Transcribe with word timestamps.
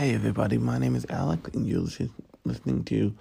Hey 0.00 0.14
everybody, 0.14 0.56
my 0.56 0.78
name 0.78 0.96
is 0.96 1.04
Alec, 1.10 1.54
and 1.54 1.68
you're 1.68 1.86
listening 2.46 2.84
to 2.84 3.14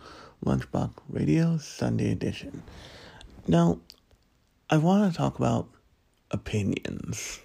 Lunchbox 0.45 0.93
Radio 1.09 1.57
Sunday 1.57 2.09
Edition. 2.09 2.63
Now, 3.49 3.79
I 4.69 4.77
want 4.77 5.11
to 5.11 5.17
talk 5.17 5.37
about 5.37 5.67
opinions, 6.31 7.41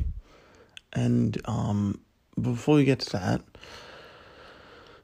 and 0.93 1.37
um, 1.47 1.99
before 2.41 2.77
we 2.77 2.85
get 2.85 3.01
to 3.01 3.11
that, 3.11 3.43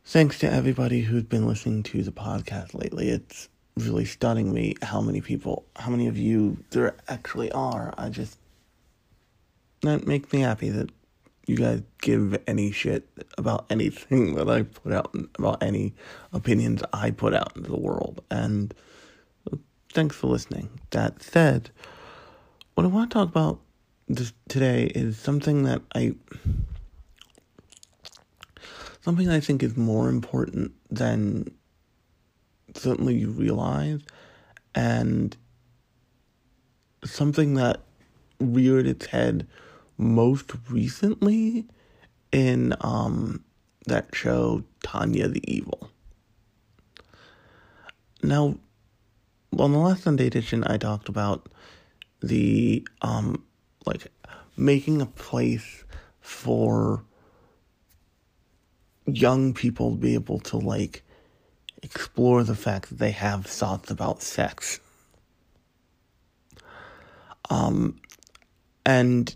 thanks 0.04 0.38
to 0.38 0.48
everybody 0.48 1.00
who's 1.00 1.24
been 1.24 1.48
listening 1.48 1.82
to 1.82 2.04
the 2.04 2.12
podcast 2.12 2.72
lately. 2.72 3.08
It's 3.08 3.48
really 3.76 4.04
stunning 4.04 4.54
me 4.54 4.76
how 4.80 5.00
many 5.00 5.20
people, 5.20 5.64
how 5.74 5.90
many 5.90 6.06
of 6.06 6.16
you 6.16 6.56
there 6.70 6.94
actually 7.08 7.50
are. 7.50 7.92
I 7.98 8.10
just 8.10 8.38
that 9.82 10.06
makes 10.06 10.33
me 10.33 10.42
happy 10.42 10.69
that 10.69 10.91
you 11.46 11.56
guys 11.56 11.82
give 12.00 12.40
any 12.46 12.70
shit 12.70 13.08
about 13.38 13.66
anything 13.70 14.34
that 14.34 14.48
I 14.48 14.62
put 14.62 14.92
out, 14.92 15.14
about 15.38 15.62
any 15.62 15.94
opinions 16.32 16.82
I 16.92 17.10
put 17.10 17.34
out 17.34 17.56
into 17.56 17.70
the 17.70 17.78
world. 17.78 18.22
And 18.30 18.74
thanks 19.92 20.16
for 20.16 20.28
listening. 20.28 20.70
That 20.90 21.22
said, 21.22 21.70
what 22.74 22.84
I 22.84 22.88
want 22.88 23.10
to 23.10 23.14
talk 23.14 23.28
about 23.28 23.60
this 24.08 24.32
today 24.48 24.86
is 24.94 25.18
something 25.18 25.64
that 25.64 25.82
I 25.94 26.14
something 29.02 29.28
I 29.28 29.41
think 29.41 29.62
is 29.62 29.77
more 29.77 30.08
important 30.08 30.72
than 30.91 31.50
certainly 32.74 33.14
you 33.14 33.30
realize 33.30 34.00
and 34.74 35.36
something 37.04 37.54
that 37.54 37.80
reared 38.38 38.86
its 38.86 39.06
head 39.06 39.46
most 40.00 40.52
recently 40.70 41.66
in 42.33 42.75
um, 42.80 43.44
that 43.86 44.08
show 44.14 44.64
Tanya 44.83 45.28
the 45.28 45.42
Evil. 45.52 45.91
Now, 48.22 48.56
on 49.58 49.72
the 49.72 49.78
last 49.78 50.05
Sunday 50.05 50.27
edition, 50.27 50.64
I 50.64 50.78
talked 50.78 51.08
about 51.08 51.48
the 52.22 52.86
um, 53.02 53.44
like 53.84 54.06
making 54.56 55.00
a 55.00 55.06
place 55.06 55.84
for 56.20 57.05
young 59.06 59.53
people 59.53 59.91
to 59.91 59.97
be 59.97 60.14
able 60.14 60.38
to 60.38 60.56
like 60.56 61.03
explore 61.82 62.44
the 62.44 62.55
fact 62.55 62.91
that 62.91 62.98
they 62.98 63.10
have 63.10 63.44
thoughts 63.44 63.91
about 63.91 64.22
sex. 64.22 64.80
Um, 67.48 68.00
and 68.86 69.34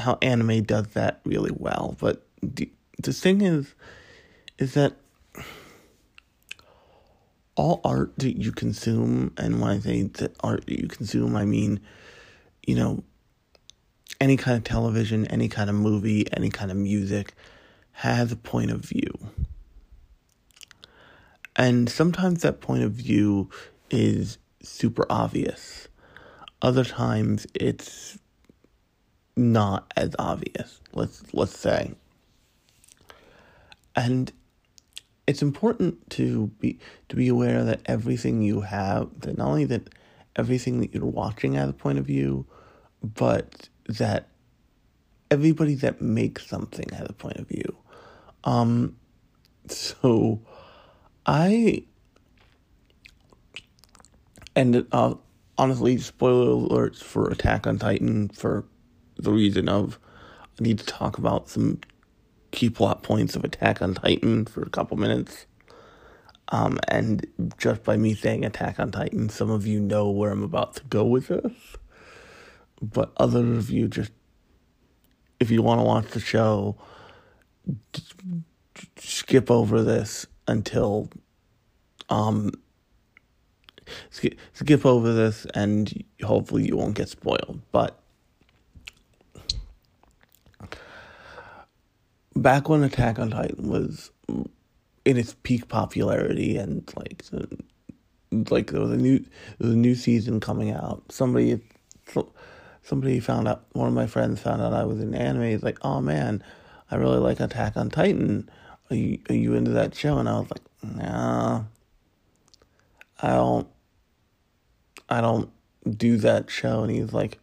how 0.00 0.18
anime 0.22 0.64
does 0.64 0.88
that 0.88 1.20
really 1.24 1.52
well. 1.54 1.96
But 2.00 2.26
the, 2.42 2.70
the 2.98 3.12
thing 3.12 3.40
is, 3.42 3.74
is 4.58 4.74
that 4.74 4.94
all 7.56 7.80
art 7.84 8.12
that 8.18 8.40
you 8.40 8.52
consume, 8.52 9.32
and 9.36 9.60
when 9.60 9.70
I 9.70 9.78
say 9.78 10.02
that 10.02 10.34
art 10.40 10.66
that 10.66 10.80
you 10.80 10.88
consume, 10.88 11.36
I 11.36 11.44
mean, 11.44 11.80
you 12.66 12.74
know, 12.74 13.02
any 14.20 14.36
kind 14.36 14.56
of 14.56 14.64
television, 14.64 15.26
any 15.26 15.48
kind 15.48 15.70
of 15.70 15.76
movie, 15.76 16.26
any 16.36 16.50
kind 16.50 16.70
of 16.70 16.76
music 16.76 17.34
has 17.92 18.32
a 18.32 18.36
point 18.36 18.70
of 18.70 18.80
view. 18.80 19.12
And 21.56 21.88
sometimes 21.90 22.42
that 22.42 22.60
point 22.60 22.82
of 22.82 22.92
view 22.92 23.50
is 23.90 24.38
super 24.62 25.04
obvious. 25.10 25.88
Other 26.62 26.84
times 26.84 27.46
it's 27.54 28.18
not 29.36 29.92
as 29.96 30.14
obvious. 30.18 30.80
Let's 30.92 31.22
let's 31.32 31.58
say, 31.58 31.94
and 33.96 34.32
it's 35.26 35.42
important 35.42 36.10
to 36.10 36.48
be 36.58 36.78
to 37.08 37.16
be 37.16 37.28
aware 37.28 37.64
that 37.64 37.80
everything 37.86 38.42
you 38.42 38.62
have 38.62 39.08
that 39.20 39.38
not 39.38 39.48
only 39.48 39.64
that 39.66 39.88
everything 40.36 40.80
that 40.80 40.94
you're 40.94 41.04
watching 41.04 41.54
has 41.54 41.68
a 41.68 41.72
point 41.72 41.98
of 41.98 42.06
view, 42.06 42.46
but 43.02 43.68
that 43.86 44.28
everybody 45.30 45.74
that 45.74 46.00
makes 46.00 46.46
something 46.46 46.88
has 46.92 47.08
a 47.08 47.12
point 47.12 47.36
of 47.36 47.48
view. 47.48 47.76
Um, 48.44 48.96
so 49.68 50.40
I 51.26 51.84
and 54.56 54.86
uh, 54.92 55.14
honestly, 55.56 55.98
spoiler 55.98 56.68
alerts 56.68 57.02
for 57.02 57.30
Attack 57.30 57.66
on 57.66 57.78
Titan 57.78 58.28
for 58.28 58.64
the 59.22 59.32
reason 59.32 59.68
of 59.68 59.98
I 60.58 60.62
need 60.62 60.78
to 60.78 60.86
talk 60.86 61.18
about 61.18 61.48
some 61.48 61.80
key 62.50 62.70
plot 62.70 63.02
points 63.02 63.36
of 63.36 63.44
Attack 63.44 63.80
on 63.82 63.94
Titan 63.94 64.44
for 64.46 64.62
a 64.62 64.70
couple 64.70 64.96
minutes. 64.96 65.46
Um, 66.48 66.80
and 66.88 67.26
just 67.58 67.84
by 67.84 67.96
me 67.96 68.14
saying 68.14 68.44
Attack 68.44 68.80
on 68.80 68.90
Titan, 68.90 69.28
some 69.28 69.50
of 69.50 69.66
you 69.66 69.80
know 69.80 70.10
where 70.10 70.32
I'm 70.32 70.42
about 70.42 70.74
to 70.76 70.84
go 70.84 71.04
with 71.04 71.28
this. 71.28 71.52
But 72.82 73.12
other 73.18 73.54
of 73.54 73.70
you 73.70 73.88
just, 73.88 74.10
if 75.38 75.50
you 75.50 75.62
want 75.62 75.80
to 75.80 75.84
watch 75.84 76.08
the 76.08 76.20
show, 76.20 76.76
skip 78.96 79.50
over 79.50 79.82
this 79.82 80.26
until, 80.48 81.10
um, 82.08 82.50
skip, 84.10 84.36
skip 84.54 84.84
over 84.84 85.12
this 85.12 85.46
and 85.54 86.04
hopefully 86.24 86.66
you 86.66 86.76
won't 86.76 86.96
get 86.96 87.08
spoiled. 87.08 87.60
But 87.70 88.00
back 92.36 92.68
when 92.68 92.82
Attack 92.82 93.18
on 93.18 93.30
Titan 93.30 93.68
was 93.68 94.10
in 95.04 95.16
its 95.16 95.34
peak 95.42 95.68
popularity 95.68 96.56
and 96.56 96.90
like 96.96 97.24
like 98.50 98.70
there 98.70 98.80
was 98.80 98.92
a 98.92 98.96
new 98.96 99.18
there 99.18 99.68
was 99.68 99.72
a 99.72 99.76
new 99.76 99.94
season 99.94 100.40
coming 100.40 100.70
out. 100.70 101.02
Somebody 101.10 101.60
somebody 102.82 103.20
found 103.20 103.48
out 103.48 103.64
one 103.72 103.88
of 103.88 103.94
my 103.94 104.06
friends 104.06 104.40
found 104.40 104.62
out 104.62 104.72
I 104.72 104.84
was 104.84 105.00
in 105.00 105.14
anime. 105.14 105.42
He's 105.44 105.62
like, 105.62 105.78
"Oh 105.82 106.00
man, 106.00 106.42
I 106.90 106.96
really 106.96 107.18
like 107.18 107.40
Attack 107.40 107.76
on 107.76 107.90
Titan. 107.90 108.48
Are 108.90 108.96
you 108.96 109.18
are 109.28 109.34
you 109.34 109.54
into 109.54 109.72
that 109.72 109.94
show?" 109.94 110.18
And 110.18 110.28
I 110.28 110.38
was 110.40 110.50
like, 110.50 110.96
"Nah, 110.96 111.64
I 113.20 113.28
don't. 113.30 113.68
I 115.08 115.20
don't 115.20 115.50
do 115.88 116.16
that 116.18 116.50
show." 116.50 116.82
And 116.82 116.90
he's 116.92 117.12
like, 117.12 117.38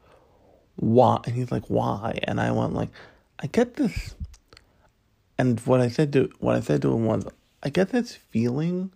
"Why?" 0.75 1.19
And 1.25 1.35
he's 1.35 1.51
like, 1.51 1.69
"Why?" 1.69 2.19
And 2.23 2.39
I 2.39 2.51
went 2.51 2.73
like, 2.73 2.89
"I 3.39 3.47
get 3.47 3.75
this." 3.75 4.15
And 5.37 5.59
what 5.61 5.81
I 5.81 5.89
said 5.89 6.13
to 6.13 6.31
what 6.39 6.55
I 6.55 6.61
said 6.61 6.81
to 6.81 6.93
him 6.93 7.05
was, 7.05 7.25
I 7.61 7.69
get 7.69 7.89
this 7.89 8.15
feeling 8.15 8.91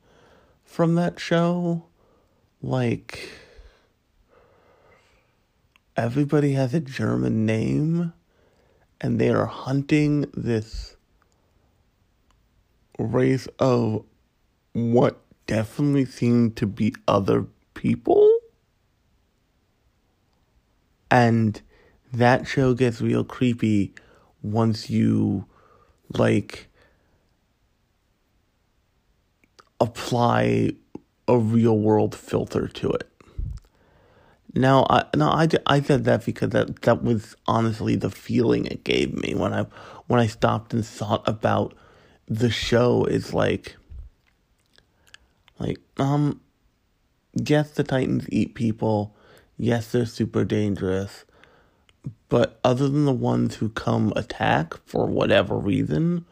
from 0.64 0.96
that 0.96 1.20
show, 1.20 1.86
like 2.62 3.30
everybody 5.96 6.54
has 6.54 6.74
a 6.74 6.80
German 6.80 7.46
name, 7.46 8.14
and 9.00 9.20
they 9.20 9.30
are 9.30 9.46
hunting 9.46 10.26
this 10.34 10.96
race 12.98 13.48
of 13.60 14.06
what 14.74 15.22
definitely 15.48 16.06
seem 16.06 16.52
to 16.52 16.66
be 16.66 16.96
other 17.08 17.46
people. 17.74 18.30
And 21.10 21.62
that 22.14 22.48
show 22.48 22.74
gets 22.74 23.02
real 23.02 23.24
creepy 23.24 23.94
once 24.42 24.90
you 24.90 25.46
like 26.18 26.68
apply 29.80 30.72
a 31.28 31.38
real 31.38 31.78
world 31.78 32.16
filter 32.16 32.68
to 32.68 32.90
it. 32.92 33.08
Now, 34.54 34.86
I 34.90 35.06
no, 35.16 35.30
I, 35.30 35.48
I 35.66 35.82
said 35.82 36.04
that 36.06 36.26
because 36.26 36.50
that 36.50 36.82
that 36.82 37.04
was 37.04 37.36
honestly 37.48 37.96
the 37.96 38.10
feeling 38.10 38.66
it 38.66 38.84
gave 38.84 39.14
me 39.14 39.34
when 39.34 39.54
I 39.54 39.66
when 40.08 40.20
I 40.20 40.28
stopped 40.28 40.74
and 40.74 40.86
thought 40.86 41.28
about 41.28 41.74
the 42.28 42.50
show. 42.50 43.06
Is 43.06 43.34
like, 43.34 43.78
like 45.58 45.80
um, 45.98 46.42
yes, 47.34 47.72
the 47.72 47.84
Titans 47.84 48.28
eat 48.30 48.54
people. 48.54 49.16
Yes, 49.58 49.92
they're 49.92 50.06
super 50.06 50.44
dangerous. 50.44 51.24
But 52.30 52.60
other 52.64 52.88
than 52.88 53.06
the 53.06 53.12
ones 53.12 53.56
who 53.56 53.70
come 53.70 54.14
attack 54.16 54.76
for 54.86 55.06
whatever 55.06 55.58
reason, 55.58 56.26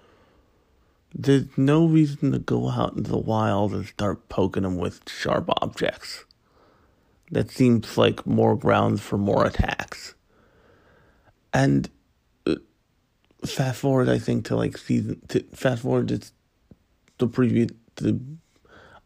there's 1.14 1.46
no 1.58 1.86
reason 1.86 2.32
to 2.32 2.40
go 2.40 2.70
out 2.70 2.96
into 2.96 3.10
the 3.10 3.18
wild 3.18 3.74
and 3.74 3.86
start 3.86 4.30
poking 4.30 4.64
them 4.64 4.78
with 4.78 5.02
sharp 5.10 5.50
objects. 5.62 6.26
That 7.32 7.52
seems 7.52 7.98
like 7.98 8.26
more 8.26 8.56
grounds 8.56 9.02
for 9.02 9.18
more 9.18 9.46
attacks. 9.46 10.16
And 11.54 11.90
uh, 12.48 12.56
fast 13.46 13.80
forward, 13.80 14.10
I 14.10 14.20
think, 14.20 14.46
to 14.46 14.56
like 14.56 14.78
season, 14.78 15.22
to, 15.30 15.42
fast 15.54 15.82
forward 15.82 16.08
to 16.08 16.22
the 17.18 17.28
previous, 17.28 17.72
the, 17.96 18.20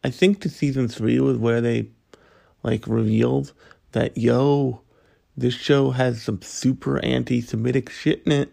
I 0.02 0.10
think 0.10 0.40
to 0.42 0.48
season 0.48 0.88
three 0.88 1.18
was 1.20 1.38
where 1.38 1.60
they 1.60 1.88
like 2.62 2.86
revealed 2.86 3.52
that, 3.92 4.16
yo, 4.16 4.83
this 5.36 5.54
show 5.54 5.90
has 5.90 6.22
some 6.22 6.40
super 6.42 7.04
anti 7.04 7.40
Semitic 7.40 7.90
shit 7.90 8.22
in 8.24 8.32
it. 8.32 8.52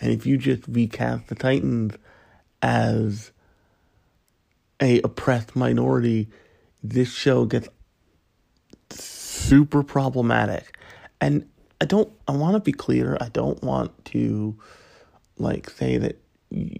And 0.00 0.12
if 0.12 0.26
you 0.26 0.38
just 0.38 0.62
recast 0.68 1.26
the 1.26 1.34
Titans 1.34 1.96
as 2.62 3.32
a 4.80 5.00
oppressed 5.00 5.56
minority, 5.56 6.28
this 6.82 7.12
show 7.12 7.44
gets 7.46 7.68
super 8.90 9.82
problematic. 9.82 10.78
And 11.20 11.48
I 11.80 11.84
don't 11.84 12.12
I 12.26 12.32
want 12.32 12.54
to 12.54 12.60
be 12.60 12.72
clear, 12.72 13.16
I 13.20 13.28
don't 13.28 13.62
want 13.62 14.04
to 14.06 14.56
like 15.36 15.70
say 15.70 15.96
that 15.98 16.20
you, 16.50 16.76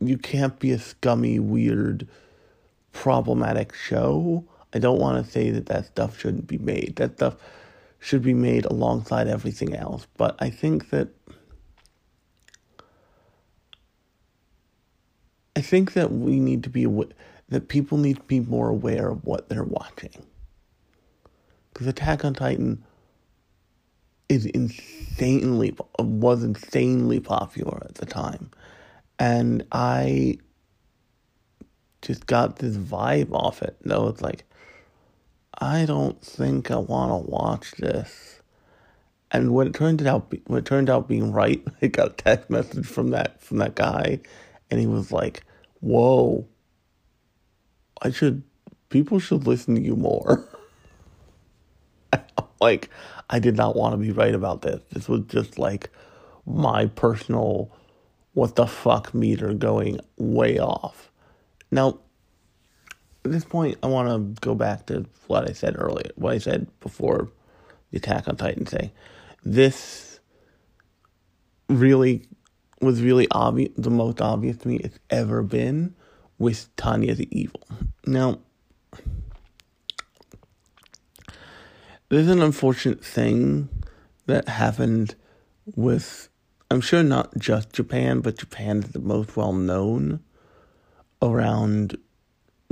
you 0.00 0.18
can't 0.18 0.58
be 0.58 0.72
a 0.72 0.78
scummy, 0.78 1.38
weird, 1.38 2.08
problematic 2.92 3.74
show. 3.74 4.44
I 4.74 4.78
don't 4.78 4.98
want 4.98 5.24
to 5.24 5.30
say 5.30 5.50
that 5.50 5.66
that 5.66 5.86
stuff 5.86 6.18
shouldn't 6.18 6.46
be 6.46 6.58
made. 6.58 6.96
That 6.96 7.16
stuff 7.16 7.36
should 7.98 8.22
be 8.22 8.34
made 8.34 8.64
alongside 8.64 9.28
everything 9.28 9.74
else. 9.76 10.06
But 10.16 10.36
I 10.40 10.50
think 10.50 10.90
that 10.90 11.08
I 15.54 15.60
think 15.60 15.92
that 15.92 16.10
we 16.10 16.40
need 16.40 16.64
to 16.64 16.70
be 16.70 16.86
that 17.48 17.68
people 17.68 17.98
need 17.98 18.16
to 18.16 18.22
be 18.22 18.40
more 18.40 18.68
aware 18.68 19.08
of 19.08 19.24
what 19.24 19.48
they're 19.48 19.62
watching. 19.62 20.26
Because 21.72 21.86
Attack 21.86 22.24
on 22.24 22.34
Titan 22.34 22.82
is 24.28 24.46
insanely 24.46 25.76
was 25.98 26.42
insanely 26.42 27.20
popular 27.20 27.82
at 27.84 27.96
the 27.96 28.06
time, 28.06 28.50
and 29.18 29.66
I 29.70 30.38
just 32.00 32.26
got 32.26 32.56
this 32.56 32.76
vibe 32.76 33.32
off 33.32 33.62
it. 33.62 33.76
No, 33.84 34.08
it's 34.08 34.22
like 34.22 34.44
I 35.62 35.84
don't 35.84 36.20
think 36.20 36.72
I 36.72 36.76
want 36.76 37.12
to 37.12 37.30
watch 37.30 37.70
this. 37.78 38.42
And 39.30 39.54
when 39.54 39.68
it 39.68 39.74
turned 39.74 40.04
out, 40.04 40.34
when 40.48 40.58
it 40.58 40.64
turned 40.64 40.90
out 40.90 41.06
being 41.06 41.30
right, 41.30 41.62
I 41.82 41.86
got 41.86 42.08
a 42.08 42.14
text 42.14 42.50
message 42.50 42.84
from 42.84 43.10
that 43.10 43.40
from 43.40 43.58
that 43.58 43.76
guy, 43.76 44.18
and 44.72 44.80
he 44.80 44.88
was 44.88 45.12
like, 45.12 45.44
"Whoa, 45.78 46.48
I 48.02 48.10
should, 48.10 48.42
people 48.88 49.20
should 49.20 49.46
listen 49.46 49.76
to 49.76 49.80
you 49.80 49.94
more." 49.94 50.48
like, 52.60 52.90
I 53.30 53.38
did 53.38 53.56
not 53.56 53.76
want 53.76 53.92
to 53.92 53.98
be 53.98 54.10
right 54.10 54.34
about 54.34 54.62
this. 54.62 54.82
This 54.90 55.08
was 55.08 55.20
just 55.28 55.60
like 55.60 55.90
my 56.44 56.86
personal, 56.86 57.70
what 58.32 58.56
the 58.56 58.66
fuck 58.66 59.14
meter 59.14 59.54
going 59.54 60.00
way 60.16 60.58
off. 60.58 61.12
Now, 61.70 62.00
at 63.24 63.30
this 63.30 63.44
point, 63.44 63.78
I 63.82 63.86
want 63.86 64.08
to 64.08 64.40
go 64.40 64.54
back 64.54 64.86
to 64.86 65.06
what 65.26 65.48
I 65.48 65.52
said 65.52 65.76
earlier, 65.78 66.10
what 66.16 66.34
I 66.34 66.38
said 66.38 66.66
before 66.80 67.28
the 67.90 67.98
Attack 67.98 68.28
on 68.28 68.36
Titan 68.36 68.64
thing. 68.64 68.90
This 69.44 70.20
really 71.68 72.26
was 72.80 73.00
really 73.00 73.28
obvious, 73.30 73.70
the 73.76 73.90
most 73.90 74.20
obvious 74.20 74.56
to 74.58 74.68
me 74.68 74.76
it's 74.76 74.98
ever 75.08 75.42
been 75.42 75.94
with 76.38 76.74
Tanya 76.76 77.14
the 77.14 77.28
Evil. 77.30 77.62
Now, 78.04 78.40
there's 82.08 82.28
an 82.28 82.42
unfortunate 82.42 83.04
thing 83.04 83.68
that 84.26 84.48
happened 84.48 85.14
with, 85.76 86.28
I'm 86.70 86.80
sure 86.80 87.04
not 87.04 87.36
just 87.38 87.72
Japan, 87.72 88.20
but 88.20 88.36
Japan 88.36 88.78
is 88.78 88.90
the 88.90 88.98
most 88.98 89.36
well 89.36 89.52
known 89.52 90.20
around 91.20 91.96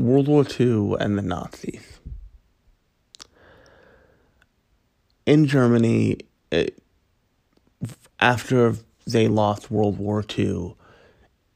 World 0.05 0.29
War 0.29 0.45
II 0.59 0.95
and 0.99 1.17
the 1.17 1.23
Nazis. 1.23 2.01
In 5.27 5.47
Germany, 5.47 6.19
it, 6.51 6.83
after 8.19 8.77
they 9.07 9.29
lost 9.29 9.71
World 9.71 9.99
War 9.99 10.25
II, 10.37 10.75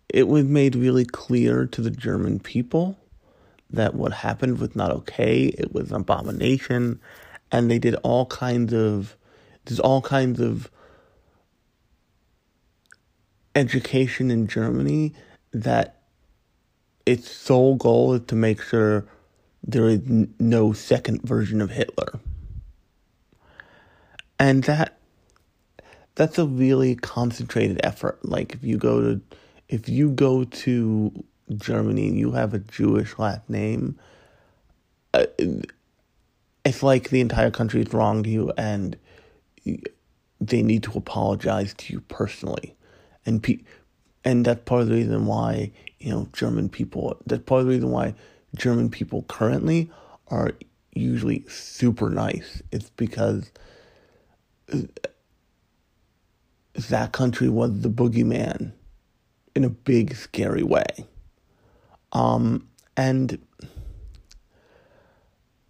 it 0.08 0.28
was 0.28 0.44
made 0.44 0.76
really 0.76 1.04
clear 1.04 1.66
to 1.66 1.80
the 1.80 1.90
German 1.90 2.38
people 2.38 2.96
that 3.70 3.94
what 3.94 4.12
happened 4.12 4.58
was 4.58 4.76
not 4.76 4.90
okay. 4.90 5.46
It 5.58 5.72
was 5.72 5.90
an 5.90 5.96
abomination, 5.96 7.00
and 7.50 7.70
they 7.70 7.78
did 7.78 7.96
all 7.96 8.26
kinds 8.26 8.72
of 8.72 9.16
there's 9.64 9.80
all 9.80 10.02
kinds 10.02 10.40
of 10.40 10.70
education 13.54 14.30
in 14.30 14.46
Germany 14.46 15.14
that 15.52 15.93
its 17.06 17.30
sole 17.30 17.76
goal 17.76 18.14
is 18.14 18.22
to 18.26 18.34
make 18.34 18.60
sure 18.60 19.04
there 19.62 19.88
is 19.88 20.00
no 20.38 20.72
second 20.72 21.22
version 21.22 21.60
of 21.60 21.70
Hitler. 21.70 22.18
And 24.38 24.64
that 24.64 24.98
that's 26.16 26.38
a 26.38 26.46
really 26.46 26.94
concentrated 26.94 27.80
effort. 27.82 28.24
Like 28.24 28.52
if 28.54 28.62
you 28.62 28.76
go 28.76 29.00
to 29.00 29.20
if 29.68 29.88
you 29.88 30.10
go 30.10 30.44
to 30.44 31.24
Germany 31.56 32.08
and 32.08 32.18
you 32.18 32.32
have 32.32 32.54
a 32.54 32.58
Jewish 32.58 33.18
last 33.18 33.48
name, 33.48 33.98
uh, 35.12 35.26
it's 36.64 36.82
like 36.82 37.10
the 37.10 37.20
entire 37.20 37.50
country 37.50 37.82
is 37.82 37.92
wronged 37.92 38.26
you 38.26 38.52
and 38.56 38.96
they 40.40 40.62
need 40.62 40.82
to 40.84 40.98
apologize 40.98 41.74
to 41.74 41.92
you 41.92 42.00
personally. 42.02 42.74
And 43.26 43.42
pe- 43.42 43.60
and 44.24 44.44
that's 44.44 44.62
part 44.64 44.82
of 44.82 44.88
the 44.88 44.94
reason 44.94 45.26
why 45.26 45.70
you 46.00 46.10
know 46.10 46.28
German 46.32 46.68
people. 46.68 47.16
That's 47.26 47.42
part 47.42 47.60
of 47.60 47.66
the 47.66 47.72
reason 47.72 47.90
why 47.90 48.14
German 48.54 48.90
people 48.90 49.24
currently 49.28 49.90
are 50.28 50.52
usually 50.94 51.44
super 51.48 52.10
nice. 52.10 52.62
It's 52.72 52.90
because 52.90 53.50
that 56.88 57.12
country 57.12 57.48
was 57.48 57.80
the 57.80 57.90
boogeyman 57.90 58.72
in 59.54 59.64
a 59.64 59.70
big 59.70 60.14
scary 60.14 60.62
way. 60.62 61.06
Um, 62.12 62.68
and 62.96 63.38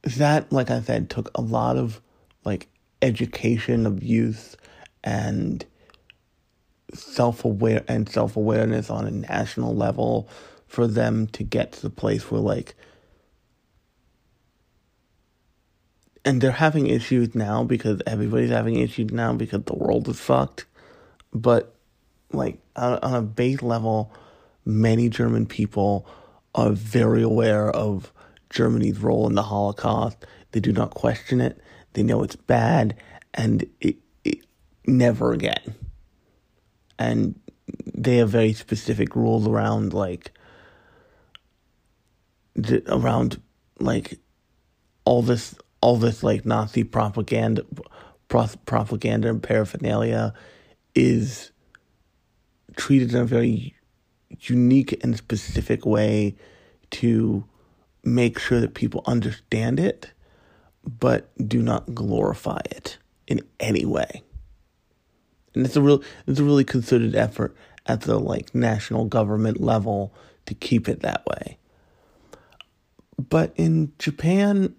that, 0.03 0.53
like 0.53 0.71
I 0.71 0.81
said, 0.81 1.11
took 1.11 1.31
a 1.35 1.41
lot 1.41 1.77
of 1.77 2.01
like 2.45 2.69
education 3.03 3.87
of 3.87 4.03
youth 4.03 4.57
and 5.03 5.65
self 6.95 7.45
aware 7.45 7.85
and 7.89 8.09
self 8.09 8.37
awareness 8.37 8.91
on 8.91 9.07
a 9.07 9.11
national 9.11 9.75
level 9.75 10.29
for 10.67 10.87
them 10.87 11.27
to 11.29 11.43
get 11.43 11.73
to 11.73 11.83
the 11.83 11.91
place 11.91 12.31
where 12.31 12.41
like 12.41 12.75
and 16.25 16.41
they're 16.41 16.53
having 16.53 16.87
issues 16.87 17.35
now 17.35 17.63
because 17.63 18.01
everybody's 18.07 18.51
having 18.51 18.77
issues 18.77 19.13
now 19.13 19.33
because 19.35 19.63
the 19.65 19.75
world 19.75 20.09
is 20.09 20.19
fucked. 20.19 20.65
But 21.33 21.75
like 22.33 22.59
on, 22.77 22.99
on 23.01 23.15
a 23.15 23.23
base 23.23 23.63
level, 23.63 24.13
many 24.65 25.09
German 25.09 25.47
people 25.47 26.07
are 26.55 26.71
very 26.71 27.23
aware 27.23 27.71
of 27.71 28.13
Germany's 28.49 28.99
role 29.01 29.27
in 29.27 29.35
the 29.35 29.43
Holocaust. 29.43 30.25
They 30.53 30.61
do 30.61 30.73
not 30.73 30.95
question 30.95 31.41
it. 31.41 31.61
They 31.93 32.03
know 32.03 32.23
it's 32.23 32.37
bad, 32.37 32.97
and 33.35 33.67
it, 33.81 33.97
it 34.25 34.39
never 34.87 35.33
again 35.33 35.75
and 36.99 37.39
they 37.95 38.17
have 38.17 38.31
very 38.31 38.53
specific 38.53 39.17
rules 39.17 39.47
around 39.47 39.93
like 39.93 40.33
around 42.89 43.41
like 43.81 44.19
all 45.05 45.23
this 45.23 45.55
all 45.81 45.97
this 45.97 46.23
like 46.23 46.47
Nazi 46.47 46.85
propaganda 46.85 47.65
propaganda 48.29 49.29
and 49.29 49.43
paraphernalia 49.43 50.35
is 50.95 51.51
treated 52.77 53.13
in 53.13 53.21
a 53.21 53.25
very 53.25 53.75
unique 54.41 55.03
and 55.05 55.17
specific 55.17 55.87
way 55.87 56.35
to 56.91 57.45
make 58.03 58.39
sure 58.39 58.61
that 58.61 58.75
people 58.75 59.03
understand 59.07 59.79
it 59.79 60.13
but 60.87 61.31
do 61.49 61.63
not 61.63 61.95
glorify 61.95 62.61
it 62.71 62.99
in 63.27 63.41
any 63.61 63.85
way 63.85 64.23
and 65.55 65.65
it's 65.65 65.77
a 65.77 65.83
real 65.83 66.03
it's 66.27 66.41
a 66.41 66.45
really 66.45 66.65
considered 66.65 67.15
effort 67.15 67.57
at 67.87 68.03
the 68.03 68.19
like 68.19 68.55
national 68.55 69.05
government 69.07 69.61
level 69.61 70.15
to 70.47 70.55
keep 70.55 70.89
it 70.89 71.01
that 71.01 71.25
way. 71.27 71.59
But 73.17 73.53
in 73.57 73.93
Japan, 73.99 74.75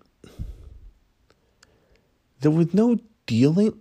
there 2.42 2.52
was 2.52 2.74
no 2.74 3.00
dealing. 3.26 3.80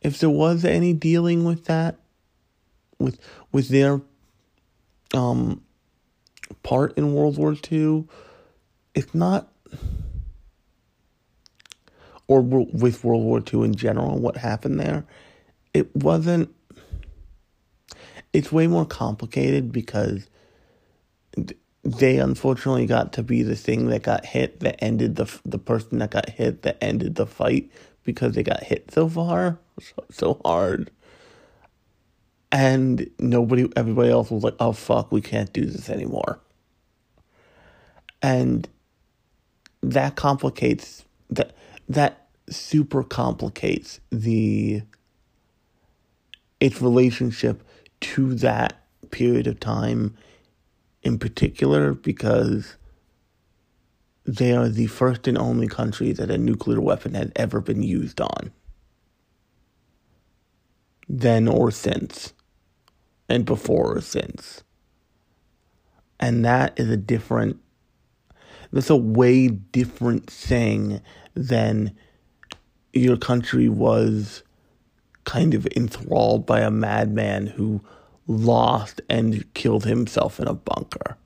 If 0.00 0.18
there 0.18 0.30
was 0.30 0.64
any 0.64 0.92
dealing 0.92 1.44
with 1.44 1.64
that, 1.66 1.96
with 2.98 3.18
with 3.50 3.68
their 3.68 4.00
um 5.14 5.62
part 6.62 6.96
in 6.96 7.14
World 7.14 7.36
War 7.36 7.56
II, 7.70 8.06
it's 8.94 9.14
not 9.14 9.48
or 12.28 12.40
with 12.40 13.04
World 13.04 13.24
War 13.24 13.42
II 13.52 13.64
in 13.64 13.74
general, 13.74 14.18
what 14.18 14.36
happened 14.38 14.80
there, 14.80 15.04
it 15.74 15.94
wasn't 15.96 16.54
it's 18.32 18.50
way 18.50 18.66
more 18.66 18.86
complicated 18.86 19.72
because 19.72 20.28
they 21.84 22.18
unfortunately 22.18 22.86
got 22.86 23.12
to 23.12 23.22
be 23.22 23.42
the 23.42 23.56
thing 23.56 23.88
that 23.88 24.02
got 24.02 24.24
hit 24.24 24.60
that 24.60 24.82
ended 24.82 25.16
the 25.16 25.40
the 25.44 25.58
person 25.58 25.98
that 25.98 26.10
got 26.10 26.28
hit 26.30 26.62
that 26.62 26.78
ended 26.82 27.14
the 27.16 27.26
fight 27.26 27.70
because 28.04 28.34
they 28.34 28.42
got 28.42 28.62
hit 28.62 28.90
so 28.90 29.08
far 29.08 29.58
so, 29.80 30.04
so 30.10 30.40
hard 30.44 30.90
and 32.52 33.08
nobody, 33.18 33.68
everybody 33.74 34.10
else 34.10 34.30
was 34.30 34.44
like, 34.44 34.54
"Oh 34.60 34.72
fuck, 34.72 35.10
we 35.10 35.22
can't 35.22 35.52
do 35.52 35.64
this 35.64 35.88
anymore." 35.88 36.38
And 38.20 38.68
that 39.82 40.14
complicates 40.14 41.04
that 41.30 41.56
that 41.88 42.28
super 42.50 43.02
complicates 43.02 44.00
the 44.10 44.82
its 46.62 46.80
relationship 46.80 47.64
to 48.00 48.34
that 48.36 48.84
period 49.10 49.48
of 49.48 49.58
time 49.58 50.16
in 51.02 51.18
particular 51.18 51.92
because 51.92 52.76
they 54.24 54.52
are 54.52 54.68
the 54.68 54.86
first 54.86 55.26
and 55.26 55.36
only 55.36 55.66
country 55.66 56.12
that 56.12 56.30
a 56.30 56.38
nuclear 56.38 56.80
weapon 56.80 57.14
had 57.14 57.32
ever 57.34 57.60
been 57.60 57.82
used 57.82 58.20
on. 58.20 58.52
Then 61.08 61.48
or 61.48 61.72
since. 61.72 62.32
And 63.28 63.44
before 63.44 63.96
or 63.96 64.00
since. 64.00 64.62
And 66.20 66.44
that 66.44 66.78
is 66.78 66.88
a 66.88 66.96
different, 66.96 67.58
that's 68.72 68.88
a 68.88 68.94
way 68.94 69.48
different 69.48 70.30
thing 70.30 71.00
than 71.34 71.96
your 72.92 73.16
country 73.16 73.68
was 73.68 74.44
kind 75.24 75.54
of 75.54 75.66
enthralled 75.76 76.46
by 76.46 76.60
a 76.60 76.70
madman 76.70 77.46
who 77.46 77.80
lost 78.26 79.00
and 79.08 79.52
killed 79.54 79.84
himself 79.84 80.40
in 80.40 80.48
a 80.48 80.54
bunker. 80.54 81.16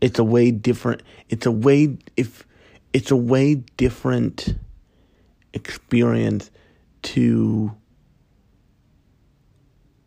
It's 0.00 0.18
a 0.18 0.24
way 0.24 0.50
different. 0.50 1.02
It's 1.28 1.46
a 1.46 1.50
way 1.50 1.96
if 2.16 2.46
it's 2.92 3.10
a 3.10 3.16
way 3.16 3.56
different 3.76 4.54
experience 5.52 6.50
to 7.02 7.74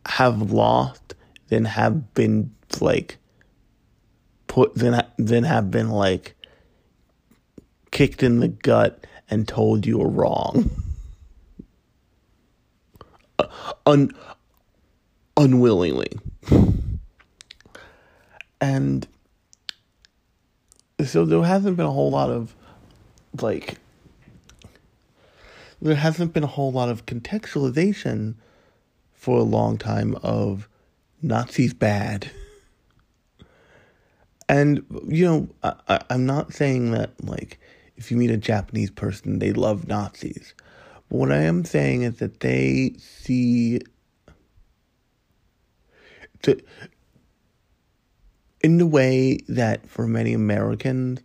have 0.06 0.52
lost 0.52 1.14
than 1.48 1.64
have 1.64 2.14
been 2.14 2.54
like 2.80 3.18
put 4.46 4.74
than 4.74 5.02
than 5.18 5.44
have 5.44 5.70
been 5.70 5.90
like 5.90 6.34
kicked 7.90 8.22
in 8.22 8.40
the 8.40 8.48
gut 8.48 9.06
and 9.30 9.46
told 9.48 9.86
you 9.86 9.98
were 9.98 10.08
wrong. 10.08 10.70
Un, 13.86 14.12
unwillingly. 15.36 16.10
And 18.60 19.06
so 21.04 21.24
there 21.24 21.42
hasn't 21.42 21.76
been 21.76 21.86
a 21.86 21.92
whole 21.92 22.10
lot 22.10 22.30
of 22.30 22.54
like 23.40 23.76
there 25.80 25.94
hasn't 25.94 26.32
been 26.32 26.42
a 26.42 26.48
whole 26.48 26.72
lot 26.72 26.88
of 26.88 27.06
contextualization 27.06 28.34
for 29.12 29.38
a 29.38 29.44
long 29.44 29.78
time 29.78 30.16
of 30.22 30.68
Nazis 31.22 31.72
bad. 31.72 32.30
And 34.48 34.84
you 35.06 35.24
know, 35.24 35.48
I, 35.88 36.00
I'm 36.10 36.26
not 36.26 36.52
saying 36.52 36.90
that 36.92 37.12
like 37.22 37.60
if 37.96 38.10
you 38.10 38.16
meet 38.16 38.30
a 38.30 38.36
Japanese 38.36 38.90
person, 38.90 39.38
they 39.38 39.52
love 39.52 39.86
Nazis. 39.86 40.54
What 41.08 41.32
I 41.32 41.38
am 41.38 41.64
saying 41.64 42.02
is 42.02 42.16
that 42.16 42.40
they 42.40 42.94
see 42.98 43.80
to, 46.42 46.60
in 48.60 48.78
the 48.78 48.86
way 48.86 49.38
that 49.48 49.88
for 49.88 50.06
many 50.06 50.34
Americans, 50.34 51.20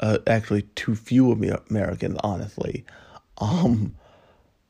uh, 0.00 0.18
actually 0.26 0.62
too 0.74 0.94
few 0.94 1.32
Americans, 1.70 2.18
honestly, 2.22 2.84
um, 3.38 3.94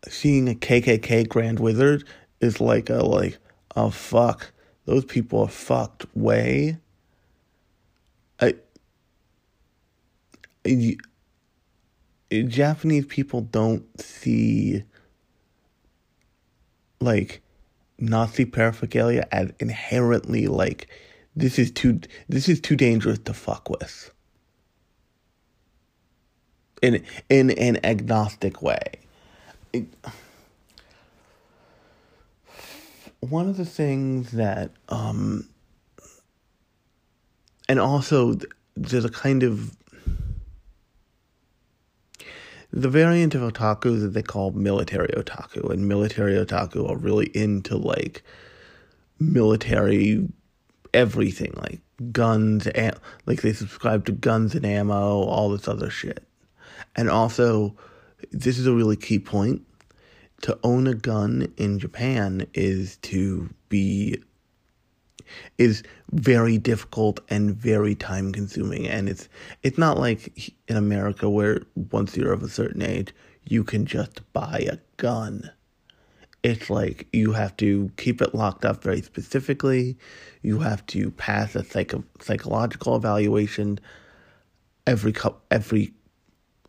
seeing 0.07 0.49
a 0.49 0.55
KKK 0.55 1.29
Grand 1.29 1.61
Wizard 1.61 2.05
is 2.41 2.61
like 2.61 2.91
a 2.91 3.05
like 3.05 3.39
oh 3.75 3.91
fuck 3.91 4.53
those 4.89 5.05
people 5.05 5.41
are 5.41 5.49
fucked 5.49 6.07
way. 6.17 6.79
I, 8.41 8.55
I 10.65 10.97
Japanese 12.31 13.07
people 13.07 13.41
don't 13.41 14.01
see 14.01 14.85
like 17.01 17.41
Nazi 17.99 18.45
paraphernalia 18.45 19.27
as 19.33 19.53
inherently 19.59 20.47
like 20.47 20.89
this 21.35 21.59
is 21.59 21.71
too 21.71 22.01
this 22.29 22.49
is 22.49 22.61
too 22.61 22.77
dangerous 22.77 23.19
to 23.21 23.33
fuck 23.33 23.71
with. 23.71 24.13
In 26.83 27.03
in 27.31 27.51
an 27.51 27.79
agnostic 27.85 28.61
way. 28.63 29.01
It, 29.73 29.87
one 33.21 33.49
of 33.49 33.57
the 33.57 33.65
things 33.65 34.33
that 34.33 34.71
um 34.89 35.49
and 37.69 37.79
also 37.81 38.37
there's 38.77 39.05
a 39.05 39.11
kind 39.11 39.43
of 39.43 39.78
the 42.71 42.89
variant 42.89 43.35
of 43.35 43.43
otaku 43.43 44.01
that 44.01 44.13
they 44.15 44.23
call 44.23 44.51
military 44.53 45.09
otaku, 45.09 45.71
and 45.71 45.89
military 45.89 46.35
otaku 46.35 46.89
are 46.89 46.97
really 46.97 47.31
into 47.35 47.77
like 47.77 48.23
military 49.19 50.29
everything, 50.95 51.53
like 51.57 51.81
guns, 52.13 52.67
and 52.69 52.95
like 53.27 53.43
they 53.43 53.53
subscribe 53.53 54.05
to 54.07 54.13
guns 54.13 54.55
and 54.55 54.67
ammo, 54.67 55.23
all 55.23 55.51
this 55.51 55.69
other 55.69 55.91
shit. 55.91 56.25
And 56.97 57.09
also, 57.09 57.77
this 58.31 58.59
is 58.59 58.67
a 58.67 58.75
really 58.75 58.97
key 58.97 59.19
point. 59.19 59.63
To 60.43 60.59
own 60.63 60.87
a 60.87 60.95
gun 60.95 61.53
in 61.57 61.79
Japan 61.79 62.47
is 62.55 62.97
to 62.99 63.53
be 63.69 64.23
is 65.59 65.83
very 66.13 66.59
difficult 66.59 67.21
and 67.29 67.55
very 67.55 67.95
time 67.95 68.33
consuming 68.33 68.87
and 68.89 69.09
it's 69.09 69.29
it's 69.63 69.79
not 69.79 69.99
like 69.99 70.55
in 70.69 70.77
America 70.77 71.29
where 71.29 71.63
once 71.91 72.17
you're 72.17 72.33
of 72.33 72.43
a 72.43 72.49
certain 72.49 72.83
age 72.83 73.13
you 73.49 73.65
can 73.65 73.87
just 73.87 74.21
buy 74.33 74.67
a 74.71 74.79
gun. 74.97 75.51
It's 76.43 76.71
like 76.71 77.09
you 77.13 77.33
have 77.33 77.57
to 77.59 77.91
keep 77.97 78.23
it 78.23 78.35
locked 78.35 78.65
up 78.65 78.83
very 78.83 79.03
specifically. 79.03 79.99
You 80.43 80.61
have 80.61 80.87
to 80.87 81.11
pass 81.13 81.57
a 81.57 81.65
psycho- 81.65 82.05
psychological 82.21 82.95
evaluation 82.95 83.81
every 84.87 85.15
every 85.51 85.93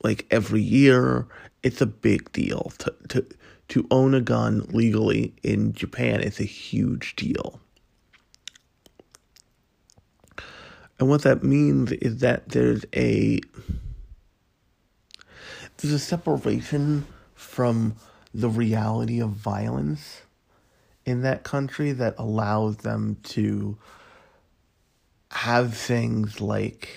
like 0.04 0.26
every 0.32 0.62
year. 0.62 1.28
It's 1.62 1.82
a 1.82 1.86
big 1.86 2.32
deal 2.32 2.72
to 2.80 2.96
to 3.10 3.26
to 3.70 3.88
own 3.92 4.16
a 4.16 4.22
gun 4.22 4.62
legally 4.70 5.36
in 5.44 5.74
Japan. 5.74 6.22
It's 6.22 6.40
a 6.40 6.46
huge 6.46 7.16
deal 7.16 7.60
And 11.00 11.08
what 11.08 11.22
that 11.24 11.44
means 11.44 11.92
is 11.94 12.18
that 12.18 12.50
there's 12.50 12.86
a 12.94 13.40
there's 15.78 15.94
a 15.94 16.00
separation 16.00 17.06
from 17.34 17.96
the 18.34 18.50
reality 18.50 19.22
of 19.22 19.30
violence 19.30 20.24
in 21.06 21.22
that 21.22 21.44
country 21.44 21.94
that 21.94 22.16
allows 22.18 22.78
them 22.78 23.18
to 23.24 23.78
have 25.32 25.74
things 25.74 26.42
like 26.42 26.90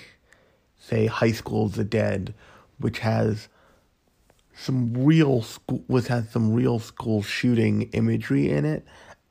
say 0.79 1.07
high 1.07 1.31
school 1.31 1.67
of 1.67 1.75
the 1.75 1.85
dead 1.85 2.35
which 2.79 2.99
has 2.99 3.49
some 4.55 4.93
real 5.05 5.43
school 5.43 5.85
which 5.87 6.09
has 6.09 6.29
some 6.31 6.53
real 6.53 6.79
school 6.79 7.23
shooting 7.23 7.83
imagery 7.93 8.51
in 8.51 8.65
it 8.65 8.85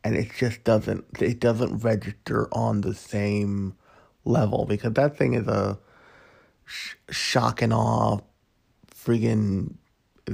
and 0.04 0.16
it 0.16 0.32
just 0.38 0.64
doesn't 0.64 1.04
it 1.20 1.40
doesn't 1.40 1.80
register 1.80 2.48
on 2.54 2.82
the 2.82 2.94
same 2.94 3.76
level 4.26 4.66
because 4.66 4.94
that 4.94 5.18
thing 5.18 5.34
is 5.34 5.48
a 5.48 5.78
sh- 6.66 6.96
shock 7.10 7.62
and 7.62 7.74
awe 7.74 8.20
friggin' 8.94 9.76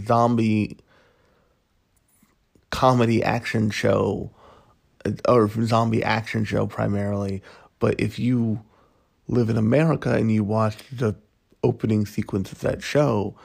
zombie 0.05 0.77
comedy 2.69 3.23
action 3.23 3.69
show 3.69 4.31
or 5.27 5.49
zombie 5.63 6.03
action 6.03 6.43
show 6.43 6.67
primarily. 6.67 7.41
But 7.79 7.99
if 7.99 8.19
you 8.19 8.63
live 9.27 9.49
in 9.49 9.57
America 9.57 10.13
and 10.13 10.31
you 10.31 10.43
watch 10.43 10.77
the 10.91 11.15
opening 11.63 12.05
sequence 12.05 12.51
of 12.51 12.59
that 12.61 12.81
show 12.81 13.35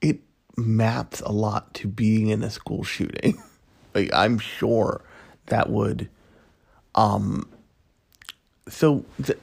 it 0.00 0.20
maps 0.56 1.20
a 1.22 1.32
lot 1.32 1.74
to 1.74 1.88
being 1.88 2.28
in 2.28 2.42
a 2.42 2.50
school 2.50 2.84
shooting. 2.84 3.42
Like 3.94 4.10
I'm 4.12 4.38
sure 4.38 5.02
that 5.46 5.70
would 5.70 6.10
um 6.94 7.48
so 8.68 9.04
the, 9.18 9.36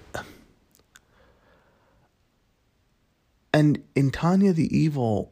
And 3.53 3.83
in 3.95 4.09
Tanya 4.09 4.51
the 4.51 4.75
Evil, 4.75 5.31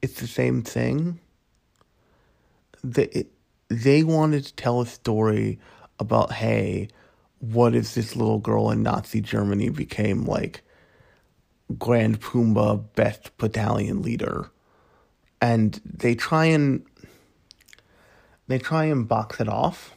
it's 0.00 0.20
the 0.20 0.28
same 0.28 0.62
thing. 0.62 1.18
They, 2.84 3.26
they 3.68 4.04
wanted 4.04 4.44
to 4.44 4.54
tell 4.54 4.80
a 4.80 4.86
story 4.86 5.58
about, 5.98 6.32
hey, 6.32 6.88
what 7.40 7.74
if 7.74 7.94
this 7.94 8.14
little 8.14 8.38
girl 8.38 8.70
in 8.70 8.84
Nazi 8.84 9.20
Germany 9.20 9.70
became 9.70 10.24
like 10.24 10.62
Grand 11.78 12.20
Poobah 12.20 12.84
best 12.94 13.36
battalion 13.38 14.02
leader? 14.02 14.48
And 15.40 15.80
they 15.84 16.14
try 16.14 16.44
and 16.44 16.86
they 18.46 18.58
try 18.60 18.84
and 18.84 19.08
box 19.08 19.40
it 19.40 19.48
off 19.48 19.96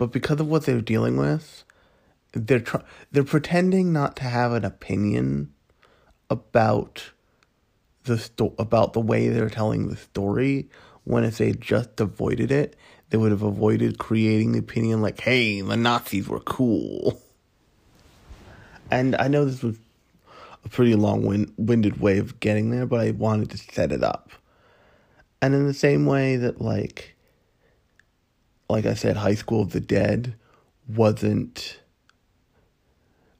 but 0.00 0.12
because 0.12 0.40
of 0.40 0.48
what 0.48 0.64
they're 0.64 0.80
dealing 0.80 1.18
with, 1.18 1.62
they're 2.32 2.60
tr- 2.60 2.78
they're 3.12 3.22
pretending 3.22 3.92
not 3.92 4.16
to 4.16 4.22
have 4.22 4.54
an 4.54 4.64
opinion 4.64 5.52
about 6.30 7.10
the 8.04 8.16
sto- 8.16 8.54
about 8.58 8.94
the 8.94 9.00
way 9.00 9.28
they're 9.28 9.50
telling 9.50 9.88
the 9.88 9.96
story 9.96 10.70
when 11.04 11.22
if 11.22 11.36
they 11.36 11.52
just 11.52 12.00
avoided 12.00 12.50
it 12.50 12.76
they 13.10 13.18
would 13.18 13.30
have 13.30 13.42
avoided 13.42 13.98
creating 13.98 14.52
the 14.52 14.58
opinion 14.58 15.02
like 15.02 15.20
hey 15.20 15.60
the 15.60 15.76
nazis 15.76 16.26
were 16.26 16.40
cool. 16.40 17.20
And 18.90 19.14
i 19.16 19.28
know 19.28 19.44
this 19.44 19.62
was 19.62 19.76
a 20.64 20.68
pretty 20.70 20.94
long-winded 20.94 22.00
way 22.00 22.16
of 22.16 22.40
getting 22.40 22.70
there 22.70 22.86
but 22.86 23.00
i 23.00 23.10
wanted 23.10 23.50
to 23.50 23.58
set 23.58 23.92
it 23.92 24.02
up. 24.02 24.30
And 25.42 25.54
in 25.54 25.66
the 25.66 25.74
same 25.74 26.06
way 26.06 26.36
that 26.36 26.58
like 26.58 27.16
like 28.70 28.86
i 28.86 28.94
said 28.94 29.16
high 29.16 29.34
school 29.34 29.62
of 29.62 29.72
the 29.72 29.80
dead 29.80 30.34
wasn't 30.88 31.80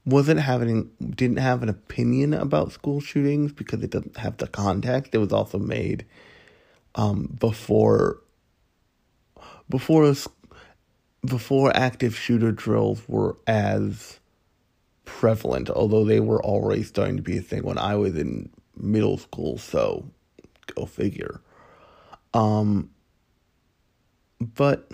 wasn't 0.04 0.40
having 0.40 0.90
didn't 1.00 1.38
have 1.38 1.62
an 1.62 1.68
opinion 1.68 2.34
about 2.34 2.72
school 2.72 3.00
shootings 3.00 3.52
because 3.52 3.82
it 3.82 3.90
doesn't 3.90 4.16
have 4.16 4.36
the 4.38 4.46
context. 4.46 5.14
It 5.14 5.18
was 5.18 5.32
also 5.32 5.58
made 5.58 6.06
um, 6.94 7.36
before 7.38 8.20
before 9.68 10.14
before 11.24 11.76
active 11.76 12.16
shooter 12.16 12.50
drills 12.50 13.02
were 13.08 13.36
as 13.46 14.18
prevalent, 15.04 15.68
although 15.70 16.04
they 16.04 16.20
were 16.20 16.42
already 16.44 16.82
starting 16.82 17.16
to 17.16 17.22
be 17.22 17.38
a 17.38 17.42
thing 17.42 17.62
when 17.62 17.78
I 17.78 17.96
was 17.96 18.16
in 18.16 18.50
middle 18.76 19.18
school. 19.18 19.58
So 19.58 20.08
go 20.74 20.86
figure. 20.86 21.40
Um, 22.32 22.90
but 24.40 24.90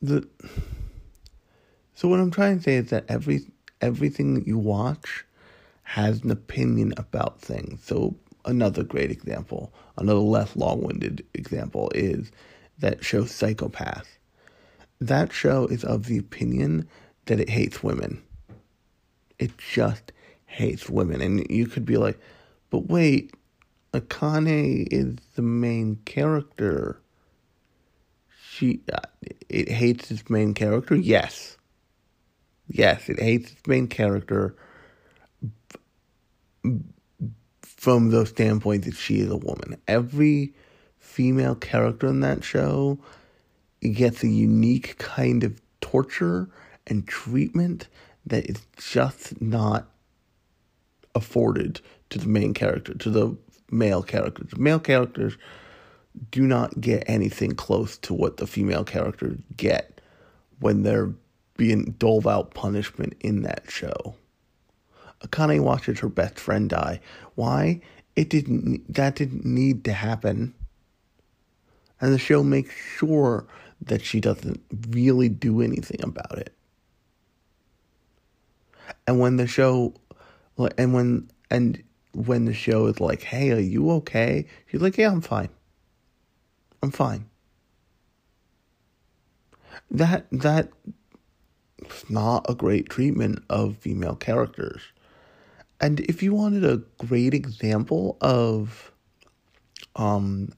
the 0.00 0.28
so 1.94 2.08
what 2.08 2.20
I'm 2.20 2.30
trying 2.30 2.58
to 2.58 2.62
say 2.62 2.76
is 2.76 2.90
that 2.90 3.04
every 3.08 3.46
everything 3.80 4.34
that 4.34 4.46
you 4.46 4.58
watch 4.58 5.24
has 5.82 6.22
an 6.22 6.30
opinion 6.30 6.92
about 6.96 7.40
things. 7.40 7.82
So 7.82 8.14
another 8.44 8.82
great 8.82 9.10
example, 9.10 9.72
another 9.96 10.20
less 10.20 10.54
long-winded 10.54 11.24
example 11.34 11.90
is 11.94 12.30
that 12.78 13.04
show 13.04 13.24
Psycho-Pass. 13.24 14.06
That 15.00 15.32
show 15.32 15.66
is 15.66 15.84
of 15.84 16.06
the 16.06 16.18
opinion 16.18 16.88
that 17.26 17.40
it 17.40 17.48
hates 17.48 17.82
women. 17.82 18.22
It 19.38 19.56
just 19.56 20.12
hates 20.46 20.88
women. 20.90 21.20
And 21.20 21.46
you 21.50 21.66
could 21.66 21.84
be 21.84 21.96
like, 21.96 22.18
but 22.70 22.86
wait, 22.86 23.32
Akane 23.92 24.86
is 24.90 25.16
the 25.36 25.42
main 25.42 25.96
character. 26.04 27.00
She, 28.58 28.80
uh, 28.92 28.98
it 29.48 29.68
hates 29.68 30.10
its 30.10 30.28
main 30.28 30.52
character? 30.52 30.96
Yes. 30.96 31.56
Yes, 32.66 33.08
it 33.08 33.20
hates 33.20 33.52
its 33.52 33.66
main 33.68 33.86
character 33.86 34.56
from 37.62 38.10
the 38.10 38.26
standpoint 38.26 38.84
that 38.86 38.96
she 38.96 39.20
is 39.20 39.30
a 39.30 39.36
woman. 39.36 39.80
Every 39.86 40.54
female 40.98 41.54
character 41.54 42.08
in 42.08 42.18
that 42.20 42.42
show 42.42 42.98
gets 43.80 44.24
a 44.24 44.28
unique 44.28 44.98
kind 44.98 45.44
of 45.44 45.60
torture 45.80 46.48
and 46.88 47.06
treatment 47.06 47.86
that 48.26 48.44
is 48.50 48.60
just 48.76 49.40
not 49.40 49.88
afforded 51.14 51.80
to 52.10 52.18
the 52.18 52.26
main 52.26 52.54
character, 52.54 52.92
to 52.94 53.08
the 53.08 53.36
male 53.70 54.02
characters. 54.02 54.56
Male 54.58 54.80
characters 54.80 55.38
do 56.30 56.46
not 56.46 56.80
get 56.80 57.04
anything 57.06 57.52
close 57.52 57.98
to 57.98 58.14
what 58.14 58.36
the 58.36 58.46
female 58.46 58.84
characters 58.84 59.38
get 59.56 60.00
when 60.60 60.82
they're 60.82 61.12
being 61.56 61.94
doled 61.98 62.26
out 62.26 62.54
punishment 62.54 63.14
in 63.20 63.42
that 63.42 63.64
show. 63.68 64.14
Akane 65.22 65.60
watches 65.60 65.98
her 66.00 66.08
best 66.08 66.38
friend 66.38 66.70
die. 66.70 67.00
Why? 67.34 67.80
It 68.16 68.30
didn't 68.30 68.92
that 68.92 69.16
didn't 69.16 69.44
need 69.44 69.84
to 69.84 69.92
happen. 69.92 70.54
And 72.00 72.12
the 72.12 72.18
show 72.18 72.44
makes 72.44 72.74
sure 72.74 73.44
that 73.82 74.02
she 74.02 74.20
doesn't 74.20 74.60
really 74.90 75.28
do 75.28 75.60
anything 75.60 76.02
about 76.02 76.38
it. 76.38 76.54
And 79.06 79.18
when 79.18 79.36
the 79.36 79.46
show 79.46 79.94
and 80.76 80.94
when 80.94 81.30
and 81.50 81.82
when 82.14 82.44
the 82.44 82.54
show 82.54 82.86
is 82.86 83.00
like, 83.00 83.22
"Hey, 83.22 83.50
are 83.50 83.60
you 83.60 83.90
okay?" 83.92 84.46
She's 84.66 84.80
like, 84.80 84.96
"Yeah, 84.96 85.10
I'm 85.10 85.20
fine. 85.20 85.48
I'm 86.82 86.90
fine." 86.90 87.28
That 89.90 90.26
that 90.30 90.70
it's 91.78 92.10
not 92.10 92.46
a 92.48 92.54
great 92.54 92.88
treatment 92.88 93.42
of 93.48 93.76
female 93.78 94.16
characters. 94.16 94.82
And 95.80 96.00
if 96.00 96.22
you 96.22 96.34
wanted 96.34 96.64
a 96.64 96.82
great 97.04 97.34
example 97.34 98.16
of 98.20 98.92
um, 99.96 100.50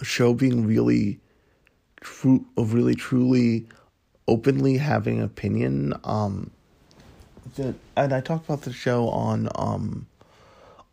a 0.00 0.04
show 0.04 0.34
being 0.34 0.66
really 0.66 1.20
true, 2.00 2.44
of 2.56 2.74
really 2.74 2.94
truly 2.94 3.66
openly 4.26 4.76
having 4.76 5.22
opinion, 5.22 5.94
um, 6.04 6.50
and 7.56 8.12
I 8.12 8.20
talked 8.20 8.46
about 8.46 8.62
the 8.62 8.72
show 8.72 9.08
on 9.08 9.48
um, 9.54 10.06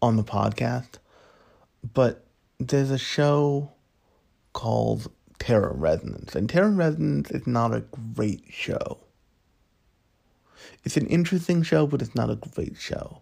on 0.01 0.15
the 0.17 0.23
podcast, 0.23 0.99
but 1.93 2.25
there's 2.59 2.91
a 2.91 2.97
show 2.97 3.71
called 4.53 5.11
Terror 5.39 5.73
Resonance. 5.73 6.35
And 6.35 6.49
Terror 6.49 6.71
Resonance 6.71 7.31
is 7.31 7.47
not 7.47 7.73
a 7.73 7.81
great 8.15 8.43
show. 8.49 8.99
It's 10.83 10.97
an 10.97 11.07
interesting 11.07 11.63
show, 11.63 11.87
but 11.87 12.01
it's 12.01 12.15
not 12.15 12.29
a 12.29 12.35
great 12.35 12.77
show. 12.77 13.21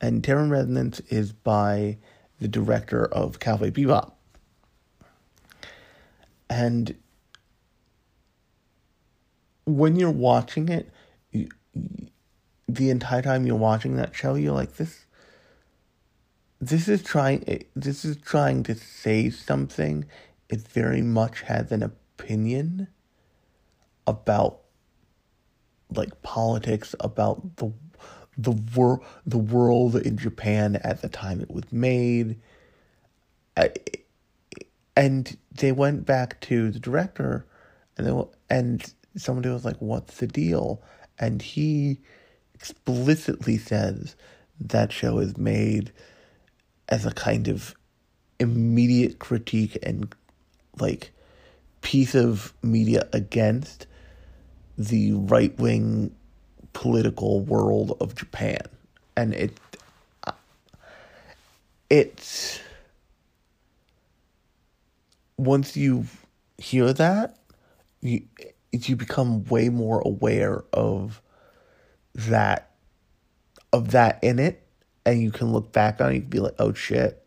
And 0.00 0.24
Terror 0.24 0.46
Resonance 0.46 1.00
is 1.08 1.32
by 1.32 1.98
the 2.40 2.48
director 2.48 3.04
of 3.06 3.40
Cowboy 3.40 3.70
Bebop. 3.70 4.12
And 6.48 6.94
when 9.66 9.96
you're 9.96 10.10
watching 10.10 10.68
it, 10.68 10.90
you, 11.30 11.48
the 12.66 12.90
entire 12.90 13.22
time 13.22 13.44
you're 13.44 13.56
watching 13.56 13.96
that 13.96 14.14
show, 14.14 14.34
you're 14.34 14.54
like, 14.54 14.76
this 14.76 15.04
this 16.60 16.88
is 16.88 17.02
trying 17.02 17.44
eh, 17.46 17.58
this 17.76 18.04
is 18.04 18.16
trying 18.16 18.62
to 18.64 18.74
say 18.74 19.30
something. 19.30 20.04
It 20.48 20.60
very 20.60 21.02
much 21.02 21.42
has 21.42 21.72
an 21.72 21.82
opinion 21.82 22.88
about 24.06 24.60
like 25.94 26.22
politics 26.22 26.94
about 27.00 27.56
the 27.56 27.72
the 28.36 28.52
wor- 28.74 29.00
the 29.26 29.38
world 29.38 29.96
in 29.96 30.16
Japan 30.16 30.76
at 30.82 31.02
the 31.02 31.08
time 31.08 31.40
it 31.40 31.50
was 31.50 31.70
made. 31.72 32.40
I, 33.56 33.72
and 34.96 35.36
they 35.52 35.72
went 35.72 36.06
back 36.06 36.40
to 36.42 36.70
the 36.70 36.80
director 36.80 37.46
and 37.96 38.06
they 38.06 38.22
and 38.50 38.94
somebody 39.16 39.48
was 39.48 39.64
like 39.64 39.76
what's 39.78 40.18
the 40.18 40.26
deal? 40.26 40.82
And 41.18 41.42
he 41.42 41.98
explicitly 42.54 43.58
says 43.58 44.16
that 44.60 44.92
show 44.92 45.18
is 45.18 45.36
made 45.36 45.92
as 46.88 47.04
a 47.06 47.12
kind 47.12 47.48
of 47.48 47.74
immediate 48.40 49.18
critique 49.18 49.76
and 49.82 50.14
like 50.78 51.10
piece 51.80 52.14
of 52.14 52.52
media 52.62 53.08
against 53.12 53.86
the 54.76 55.12
right 55.12 55.58
wing 55.58 56.14
political 56.72 57.40
world 57.40 57.96
of 58.00 58.14
Japan, 58.14 58.60
and 59.16 59.34
it 59.34 59.52
uh, 60.24 60.32
it's 61.90 62.60
once 65.36 65.76
you 65.76 66.04
hear 66.58 66.92
that 66.92 67.36
you 68.00 68.22
you 68.72 68.96
become 68.96 69.44
way 69.44 69.68
more 69.68 70.00
aware 70.00 70.62
of 70.72 71.20
that 72.14 72.70
of 73.72 73.90
that 73.90 74.18
in 74.22 74.38
it 74.38 74.67
and 75.08 75.22
you 75.22 75.30
can 75.30 75.52
look 75.52 75.72
back 75.72 76.00
on 76.00 76.12
it 76.12 76.16
and 76.16 76.30
be 76.30 76.38
like 76.38 76.54
oh 76.58 76.72
shit 76.72 77.24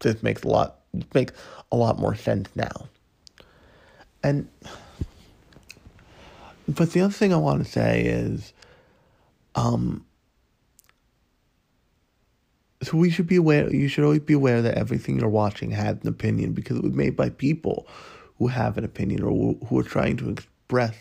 this 0.00 0.22
makes 0.22 0.42
a 0.42 0.48
lot 0.48 0.80
makes 1.12 1.32
a 1.72 1.76
lot 1.76 1.98
more 1.98 2.14
sense 2.14 2.48
now. 2.54 2.88
And 4.22 4.48
but 6.68 6.92
the 6.92 7.00
other 7.02 7.12
thing 7.12 7.32
I 7.34 7.36
want 7.36 7.64
to 7.64 7.70
say 7.70 8.02
is 8.04 8.52
um 9.54 10.04
so 12.82 12.96
we 12.96 13.10
should 13.10 13.26
be 13.26 13.36
aware 13.36 13.72
you 13.74 13.88
should 13.88 14.04
always 14.04 14.20
be 14.20 14.34
aware 14.34 14.62
that 14.62 14.76
everything 14.76 15.18
you're 15.18 15.28
watching 15.28 15.70
has 15.72 15.96
an 16.02 16.08
opinion 16.08 16.52
because 16.52 16.76
it 16.76 16.82
was 16.82 16.92
made 16.92 17.16
by 17.16 17.30
people 17.30 17.86
who 18.38 18.46
have 18.48 18.78
an 18.78 18.84
opinion 18.84 19.22
or 19.22 19.54
who 19.66 19.78
are 19.78 19.84
trying 19.84 20.16
to 20.18 20.30
express 20.30 20.94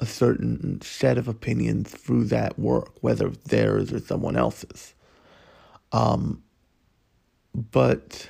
a 0.00 0.06
certain 0.06 0.80
set 0.82 1.16
of 1.18 1.28
opinions 1.28 1.90
through 1.90 2.24
that 2.24 2.58
work, 2.58 2.92
whether 3.00 3.30
theirs 3.30 3.92
or 3.92 3.98
someone 4.00 4.36
else's. 4.36 4.94
Um, 5.92 6.42
but 7.54 8.28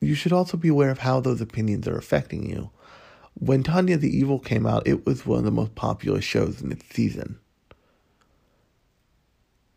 you 0.00 0.14
should 0.14 0.32
also 0.32 0.56
be 0.56 0.68
aware 0.68 0.90
of 0.90 0.98
how 0.98 1.20
those 1.20 1.40
opinions 1.40 1.88
are 1.88 1.98
affecting 1.98 2.48
you. 2.48 2.70
When 3.34 3.62
Tanya 3.62 3.96
the 3.96 4.16
Evil 4.16 4.38
came 4.38 4.66
out, 4.66 4.86
it 4.86 5.06
was 5.06 5.26
one 5.26 5.38
of 5.38 5.44
the 5.44 5.50
most 5.50 5.74
popular 5.74 6.20
shows 6.20 6.60
in 6.62 6.72
its 6.72 6.86
season. 6.94 7.38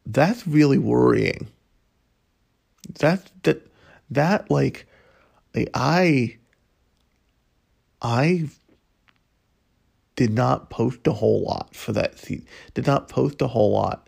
That's 0.05 0.45
really 0.47 0.77
worrying. 0.77 1.47
That 2.99 3.31
that 3.43 3.67
that 4.09 4.49
like 4.49 4.87
I 5.73 6.37
I 8.01 8.49
did 10.21 10.35
not 10.35 10.69
post 10.69 11.07
a 11.07 11.13
whole 11.13 11.41
lot 11.41 11.73
for 11.73 11.93
that 11.93 12.19
season. 12.19 12.45
Did 12.75 12.85
not 12.85 13.09
post 13.09 13.41
a 13.41 13.47
whole 13.47 13.71
lot 13.71 14.07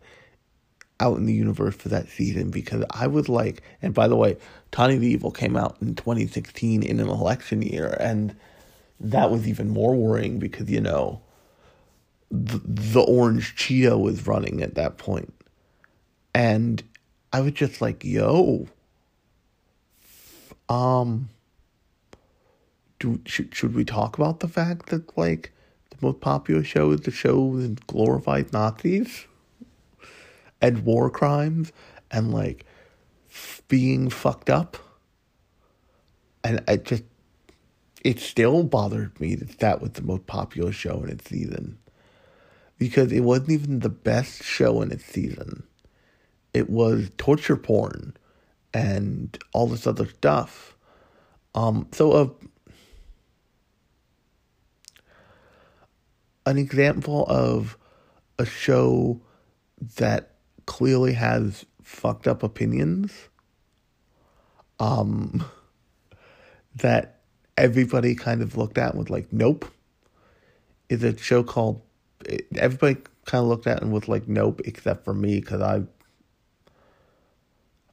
out 1.00 1.18
in 1.18 1.26
the 1.26 1.34
universe 1.34 1.74
for 1.74 1.90
that 1.90 2.08
season 2.08 2.52
because 2.52 2.86
I 2.92 3.08
was 3.08 3.30
like, 3.30 3.64
and 3.82 3.96
by 3.96 4.08
the 4.08 4.16
way, 4.16 4.38
Tanya 4.72 5.00
the 5.00 5.08
Evil 5.08 5.32
came 5.32 5.58
out 5.58 5.76
in 5.82 5.96
2016 5.96 6.84
in 6.84 7.00
an 7.00 7.10
election 7.10 7.64
year, 7.64 7.98
and 8.00 8.36
that 9.00 9.32
was 9.32 9.48
even 9.48 9.72
more 9.72 9.96
worrying 9.96 10.38
because, 10.38 10.70
you 10.70 10.82
know, 10.82 11.20
the, 12.30 12.62
the 12.64 13.02
Orange 13.02 13.56
Cheeto 13.56 14.00
was 14.00 14.28
running 14.28 14.62
at 14.62 14.76
that. 14.76 15.02
And 16.36 16.84
I 17.32 17.42
was 17.42 17.54
just 17.54 17.82
like, 17.82 18.04
yo, 18.04 18.68
um, 20.70 21.30
do, 23.00 23.20
should, 23.26 23.56
should 23.56 23.74
we 23.74 23.84
talk 23.84 24.16
about 24.16 24.42
the 24.42 24.48
fact 24.48 24.90
that, 24.90 25.18
like, 25.18 25.52
most 26.04 26.20
popular 26.20 26.64
show 26.64 26.92
is 26.92 27.02
the 27.02 27.12
show 27.12 27.58
that 27.58 27.88
glorifies 27.88 28.52
Nazis 28.54 29.26
and 30.62 30.86
war 30.86 31.10
crimes 31.10 31.72
and, 32.12 32.32
like, 32.32 32.66
being 33.68 34.10
fucked 34.10 34.50
up? 34.50 34.78
And 36.44 36.64
I 36.68 36.78
just, 36.78 37.04
it 38.04 38.20
still 38.20 38.64
bothered 38.64 39.20
me 39.20 39.36
that 39.36 39.60
that 39.60 39.82
was 39.82 39.92
the 39.92 40.02
most 40.02 40.28
popular 40.28 40.72
show 40.72 41.04
in 41.04 41.10
its 41.10 41.30
season. 41.30 41.78
Because 42.78 43.12
it 43.12 43.22
wasn't 43.22 43.52
even 43.52 43.80
the 43.80 43.90
best 43.90 44.44
show 44.44 44.82
in 44.82 44.92
its 44.92 45.06
season. 45.06 45.64
It 46.54 46.70
was 46.70 47.12
torture 47.18 47.56
porn 47.56 48.18
and 48.74 49.38
all 49.54 49.68
this 49.68 49.88
other 49.88 50.08
stuff. 50.08 50.76
Um, 51.56 51.88
so 51.92 52.12
a, 52.14 52.30
an 56.46 56.58
example 56.58 57.26
of 57.28 57.78
a 58.40 58.46
show 58.46 59.22
that 59.98 60.32
clearly 60.66 61.14
has 61.14 61.66
fucked 61.82 62.28
up 62.28 62.44
opinions 62.44 63.12
um, 64.80 65.46
that 66.76 67.22
everybody 67.58 68.16
kind 68.16 68.42
of 68.42 68.58
looked 68.58 68.78
at 68.78 68.92
and 68.92 69.00
was 69.00 69.10
like, 69.10 69.32
nope, 69.32 69.66
is 70.90 71.04
a 71.04 71.18
show 71.18 71.44
called, 71.44 71.82
everybody 72.56 73.00
kind 73.26 73.44
of 73.44 73.48
looked 73.48 73.68
at 73.68 73.82
and 73.82 73.92
was 73.92 74.08
like, 74.08 74.28
nope, 74.28 74.62
except 74.66 75.06
for 75.06 75.14
me, 75.14 75.40
because 75.40 75.62
I, 75.62 75.84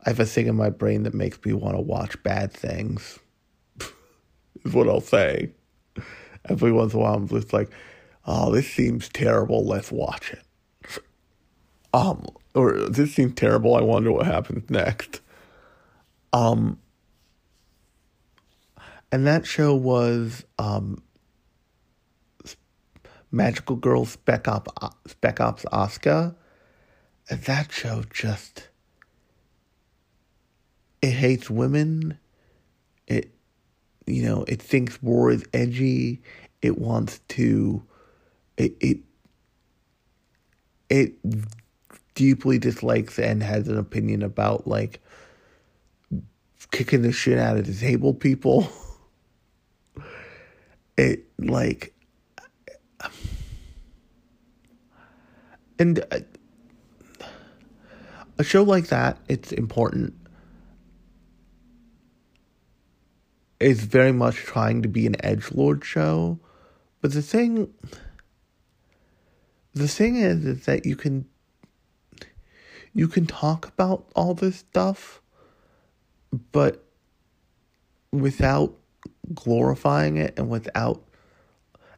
I 0.05 0.11
have 0.11 0.21
a 0.21 0.27
thing 0.27 0.47
in 0.47 0.57
my 0.57 0.71
brain 0.71 1.03
that 1.03 1.15
makes 1.15 1.39
me 1.45 1.53
want 1.53 1.77
to 1.77 1.83
watch 1.83 2.21
bad 2.23 2.53
things, 2.53 3.19
is 4.65 4.73
what 4.73 4.89
I'll 4.89 5.01
say. 5.01 5.51
Every 6.49 6.73
once 6.73 6.95
in 6.95 7.01
a 7.01 7.03
while, 7.03 7.15
I'm 7.15 7.29
just 7.29 7.53
like, 7.53 7.71
oh, 8.27 8.53
this 8.53 8.71
seems 8.71 9.09
terrible, 9.09 9.65
let's 9.65 9.91
watch 9.91 10.33
it. 10.33 10.43
Um, 11.93 12.27
or 12.55 12.73
this 12.89 13.15
seems 13.15 13.35
terrible, 13.35 13.75
I 13.75 13.81
wonder 13.81 14.13
what 14.13 14.27
happens 14.27 14.69
next. 14.71 15.21
Um, 16.33 16.79
and 19.13 19.27
that 19.27 19.47
show 19.47 19.75
was 19.75 20.45
um, 20.59 21.03
Magical 23.33 23.77
Girl 23.77 24.05
Spec 24.05 24.49
Ops 24.49 24.73
Spec 25.07 25.41
Ops 25.41 25.65
Asuka. 25.73 26.35
And 27.29 27.41
that 27.43 27.71
show 27.73 28.05
just 28.13 28.69
it 31.03 31.13
hates 31.13 31.49
women. 31.49 32.19
It 33.07 33.33
you 34.07 34.25
know 34.25 34.45
it 34.49 34.61
thinks 34.61 35.03
war 35.03 35.31
is 35.31 35.45
edgy. 35.53 36.23
It 36.63 36.79
wants 36.79 37.21
to 37.29 37.83
it 38.61 38.77
it 38.81 38.99
it 40.91 41.15
deeply 42.15 42.59
dislikes 42.59 43.19
and 43.19 43.43
has 43.43 43.69
an 43.69 43.79
opinion 43.79 44.23
about 44.23 44.67
like 44.67 45.01
kicking 46.71 47.03
the 47.03 47.13
shit 47.13 47.39
out 47.39 47.57
of 47.57 47.65
disabled 47.65 48.21
people. 48.21 48.69
It 50.97 51.25
like, 51.39 51.95
and 55.79 56.05
uh, 56.11 56.19
a 58.37 58.45
show 58.45 58.63
like 58.63 58.89
that, 58.89 59.17
it's 59.27 59.51
important. 59.51 60.13
Is 63.61 63.85
very 63.85 64.13
much 64.13 64.37
trying 64.37 64.83
to 64.83 64.89
be 64.89 65.07
an 65.07 65.17
edge 65.25 65.51
lord 65.53 65.87
show, 65.87 66.39
but 67.01 67.15
the 67.15 67.23
thing, 67.23 67.73
the 69.75 69.89
thing 69.89 70.17
is, 70.17 70.45
is 70.45 70.65
that 70.67 70.87
you 70.87 70.97
can, 70.97 71.27
you 72.93 73.09
can 73.09 73.27
talk 73.27 73.69
about 73.69 74.07
all 74.15 74.35
this 74.35 74.57
stuff, 74.57 75.21
but 76.53 76.85
without 78.13 78.75
glorifying 79.35 80.17
it 80.17 80.35
and 80.39 80.51
without 80.51 81.03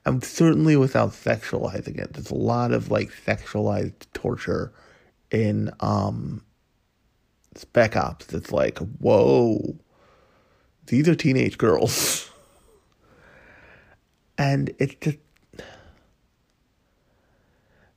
and 0.05 0.23
certainly 0.25 0.77
without 0.77 1.11
sexualizing 1.11 1.99
it. 1.99 2.13
There's 2.13 2.31
a 2.31 2.35
lot 2.35 2.73
of 2.73 2.91
like 2.91 3.11
sexualized 3.25 4.07
torture 4.13 4.73
in 5.31 5.71
um 5.81 6.45
Spec 7.55 7.97
Ops. 7.97 8.33
It's 8.33 8.51
like, 8.51 8.79
whoa, 8.79 9.77
these 10.87 11.09
are 11.09 11.15
teenage 11.15 11.59
girls. 11.59 12.31
and 14.39 14.75
it's 14.79 14.95
just 15.01 15.19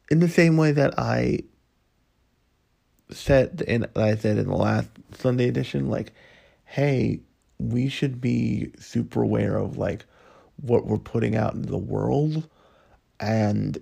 in 0.09 0.19
the 0.19 0.29
same 0.29 0.57
way 0.57 0.71
that 0.71 0.97
I 0.99 1.39
said 3.11 3.63
in 3.67 3.87
I 3.95 4.15
said 4.15 4.37
in 4.37 4.47
the 4.47 4.55
last 4.55 4.89
Sunday 5.13 5.47
edition, 5.47 5.89
like, 5.89 6.13
hey, 6.65 7.21
we 7.57 7.87
should 7.87 8.19
be 8.19 8.71
super 8.79 9.21
aware 9.21 9.57
of 9.57 9.77
like 9.77 10.05
what 10.61 10.85
we're 10.85 10.97
putting 10.97 11.35
out 11.35 11.53
into 11.53 11.69
the 11.69 11.77
world 11.77 12.47
and 13.19 13.77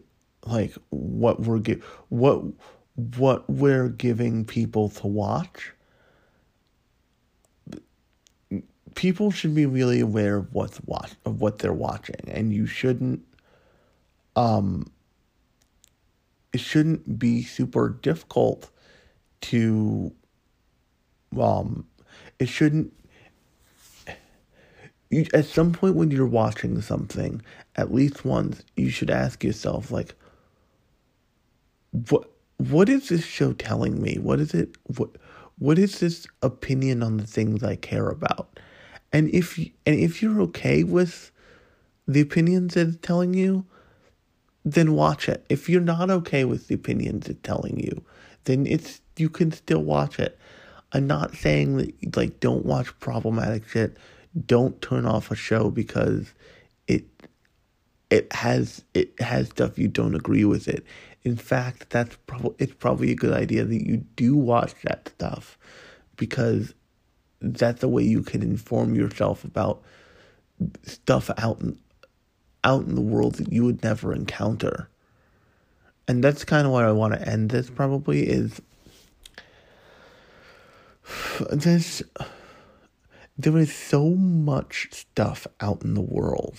like 0.46 0.74
what 0.90 1.42
we're 1.42 1.60
gi- 1.60 1.82
what 2.10 2.44
what 2.96 3.50
we're 3.50 3.90
giving 3.90 4.46
people 4.46 4.90
to 4.90 5.08
watch. 5.08 5.74
People 8.96 9.32
should 9.32 9.56
be 9.56 9.66
really 9.66 10.00
aware 10.00 10.38
of 10.38 10.54
what's 10.54 10.80
watch 10.86 11.14
of 11.26 11.42
what 11.42 11.60
they're 11.60 11.74
watching 11.74 12.22
and 12.28 12.54
you 12.54 12.68
shouldn't 12.68 13.22
um 14.36 14.92
it 16.54 16.60
shouldn't 16.60 17.20
be 17.20 17.44
super 17.44 17.90
difficult 18.02 18.70
to 19.42 20.14
um 21.40 21.86
it 22.40 22.48
shouldn't 22.48 22.94
you, 25.14 25.26
at 25.34 25.46
some 25.46 25.72
point 25.74 25.96
when 25.96 26.12
you're 26.12 26.26
watching 26.26 26.82
something, 26.82 27.42
at 27.76 27.94
least 27.94 28.26
once, 28.26 28.64
you 28.76 28.90
should 28.90 29.10
ask 29.10 29.44
yourself, 29.44 29.92
like, 29.92 30.16
what 32.10 32.30
what 32.58 32.90
is 32.90 33.10
this 33.10 33.24
show 33.26 33.54
telling 33.54 34.02
me? 34.02 34.18
What 34.18 34.40
is 34.40 34.54
it? 34.54 34.76
What 34.98 35.12
what 35.60 35.78
is 35.78 36.00
this 36.00 36.28
opinion 36.42 37.04
on 37.04 37.18
the 37.18 37.28
things 37.28 37.64
I 37.64 37.76
care 37.76 38.10
about? 38.10 38.60
And 39.12 39.30
if 39.30 39.58
and 39.58 40.00
if 40.00 40.22
you're 40.22 40.42
okay 40.44 40.84
with 40.84 41.32
the 42.08 42.22
opinions 42.22 42.76
it's 42.76 42.98
telling 43.02 43.34
you, 43.34 43.66
then 44.66 44.94
watch 44.94 45.28
it. 45.28 45.46
If 45.50 45.70
you're 45.70 45.82
not 45.82 46.10
okay 46.10 46.46
with 46.46 46.68
the 46.68 46.76
opinions 46.76 47.28
it's 47.28 47.40
telling 47.44 47.80
you, 47.80 48.04
then 48.46 48.66
it's 48.66 49.02
you 49.18 49.30
can 49.30 49.52
still 49.52 49.84
watch 49.84 50.20
it. 50.20 50.38
I'm 50.92 51.08
not 51.08 51.36
saying 51.36 51.78
that 51.78 52.16
like 52.16 52.40
don't 52.40 52.66
watch 52.66 52.98
problematic 53.00 53.68
shit 53.68 53.98
don't 54.46 54.82
turn 54.82 55.06
off 55.06 55.32
a 55.32 55.36
show 55.36 55.70
because 55.70 56.34
it 56.88 57.06
it 58.10 58.32
has 58.34 58.84
it 58.94 59.20
has 59.20 59.50
stuff 59.50 59.78
you 59.78 59.88
don't 59.88 60.16
agree 60.16 60.46
with 60.46 60.68
it. 60.68 60.86
In 61.24 61.36
fact, 61.36 61.90
that's 61.90 62.18
probably 62.28 62.56
it's 62.60 62.74
probably 62.74 63.12
a 63.12 63.16
good 63.16 63.34
idea 63.34 63.64
that 63.64 63.86
you 63.86 63.98
do 64.16 64.36
watch 64.36 64.74
that 64.84 65.10
stuff 65.10 65.58
because 66.18 66.74
that's 67.42 67.82
the 67.82 67.88
way 67.88 68.04
you 68.04 68.24
can 68.24 68.42
inform 68.42 68.96
yourself 68.96 69.44
about 69.44 69.82
stuff 70.84 71.30
out 71.38 71.62
out 72.64 72.86
in 72.86 72.96
the 72.96 73.02
world 73.02 73.36
that 73.36 73.52
you 73.52 73.66
would 73.66 73.84
never 73.84 74.14
encounter. 74.14 74.90
And 76.08 76.24
that's 76.24 76.44
kind 76.44 76.66
of 76.66 76.74
where 76.74 76.88
I 76.88 76.92
want 76.92 77.14
to 77.14 77.28
end 77.28 77.50
this 77.50 77.70
probably 77.70 78.30
is 78.30 78.62
this 81.52 82.02
there 83.38 83.58
is 83.58 83.74
so 83.74 84.10
much 84.10 84.90
stuff 84.92 85.48
out 85.60 85.84
in 85.84 85.96
the 85.96 86.02
world. 86.02 86.58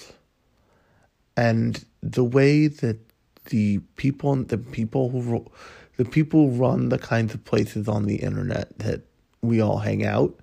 And 1.36 1.84
the 2.02 2.24
way 2.24 2.66
that 2.66 2.98
the 3.46 3.78
people 3.96 4.34
the 4.36 4.58
people 4.58 5.10
who 5.10 5.50
the 5.96 6.04
people 6.04 6.48
who 6.48 6.56
run 6.56 6.88
the 6.88 6.98
kinds 6.98 7.34
of 7.34 7.44
places 7.44 7.88
on 7.88 8.06
the 8.06 8.16
internet 8.16 8.78
that 8.78 9.02
we 9.42 9.60
all 9.60 9.78
hang 9.78 10.04
out 10.04 10.34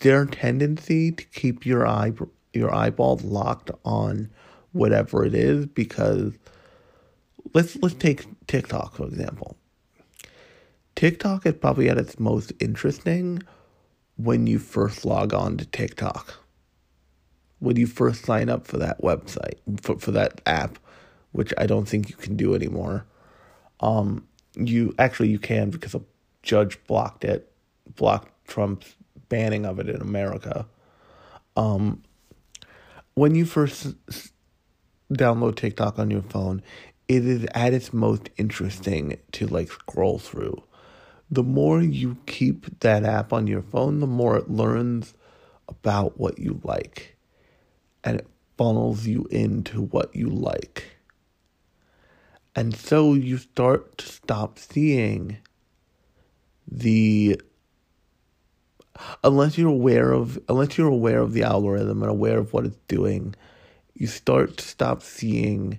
their 0.00 0.26
tendency 0.26 1.12
to 1.12 1.24
keep 1.26 1.64
your 1.64 1.86
eye 1.86 2.12
your 2.52 2.74
eyeballs 2.74 3.22
locked 3.22 3.70
on 3.84 4.30
whatever 4.72 5.24
it 5.24 5.34
is 5.34 5.66
because 5.66 6.32
let's 7.54 7.76
let's 7.76 7.94
take 7.94 8.24
TikTok 8.46 8.96
for 8.96 9.04
example. 9.06 9.56
TikTok 10.94 11.46
is 11.46 11.54
probably 11.54 11.88
at 11.88 11.98
its 11.98 12.18
most 12.20 12.52
interesting 12.60 13.42
when 14.16 14.46
you 14.46 14.58
first 14.58 15.04
log 15.04 15.34
on 15.34 15.56
to 15.56 15.66
TikTok. 15.66 16.34
When 17.58 17.76
you 17.76 17.86
first 17.86 18.24
sign 18.24 18.48
up 18.48 18.66
for 18.66 18.76
that 18.78 19.00
website, 19.00 19.58
for, 19.80 19.98
for 19.98 20.10
that 20.12 20.40
app, 20.46 20.78
which 21.30 21.52
I 21.56 21.66
don't 21.66 21.88
think 21.88 22.10
you 22.10 22.16
can 22.16 22.36
do 22.36 22.54
anymore. 22.54 23.06
Um, 23.80 24.26
you 24.54 24.94
actually 24.98 25.28
you 25.28 25.38
can 25.38 25.70
because 25.70 25.94
a 25.94 26.02
judge 26.42 26.78
blocked 26.86 27.24
it, 27.24 27.50
blocked 27.94 28.30
Trump's 28.46 28.94
banning 29.28 29.64
of 29.64 29.78
it 29.78 29.88
in 29.88 30.00
America. 30.00 30.66
Um, 31.56 32.02
when 33.14 33.34
you 33.34 33.44
first 33.44 33.94
download 35.12 35.56
TikTok 35.56 35.98
on 35.98 36.10
your 36.10 36.22
phone, 36.22 36.62
it 37.08 37.26
is 37.26 37.46
at 37.54 37.74
its 37.74 37.92
most 37.92 38.30
interesting 38.36 39.18
to 39.32 39.46
like 39.46 39.70
scroll 39.70 40.18
through. 40.18 40.62
The 41.30 41.42
more 41.42 41.80
you 41.80 42.18
keep 42.26 42.80
that 42.80 43.04
app 43.04 43.32
on 43.32 43.46
your 43.46 43.62
phone, 43.62 44.00
the 44.00 44.06
more 44.06 44.36
it 44.36 44.50
learns 44.50 45.14
about 45.68 46.18
what 46.18 46.38
you 46.38 46.60
like 46.62 47.16
and 48.04 48.20
it 48.20 48.26
funnels 48.56 49.06
you 49.06 49.26
into 49.30 49.82
what 49.82 50.14
you 50.14 50.28
like. 50.28 50.84
And 52.54 52.76
so 52.76 53.14
you 53.14 53.38
start 53.38 53.96
to 53.98 54.06
stop 54.06 54.58
seeing 54.58 55.38
the 56.70 57.40
unless 59.24 59.56
you're 59.56 59.68
aware 59.68 60.12
of 60.12 60.38
unless 60.48 60.76
you're 60.76 60.88
aware 60.88 61.20
of 61.20 61.32
the 61.32 61.42
algorithm 61.42 62.02
and 62.02 62.10
aware 62.10 62.38
of 62.38 62.52
what 62.52 62.66
it's 62.66 62.78
doing, 62.88 63.34
you 63.94 64.06
start 64.06 64.56
to 64.58 64.64
stop 64.64 65.02
seeing 65.02 65.78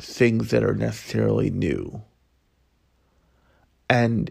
things 0.00 0.50
that 0.50 0.62
are 0.62 0.74
necessarily 0.74 1.50
new. 1.50 2.02
And 3.90 4.30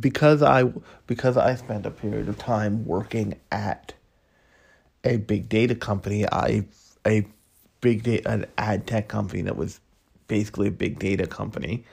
because 0.00 0.42
I 0.42 0.72
because 1.06 1.36
I 1.36 1.54
spent 1.54 1.86
a 1.86 1.90
period 1.90 2.28
of 2.28 2.38
time 2.38 2.84
working 2.84 3.38
at 3.50 3.94
a 5.04 5.16
big 5.18 5.48
data 5.48 5.74
company, 5.74 6.26
I 6.30 6.66
a 7.06 7.26
big 7.80 8.02
data 8.02 8.28
an 8.28 8.46
ad 8.58 8.86
tech 8.86 9.08
company 9.08 9.42
that 9.42 9.56
was 9.56 9.80
basically 10.28 10.68
a 10.68 10.72
big 10.72 10.98
data 10.98 11.26
company. 11.26 11.84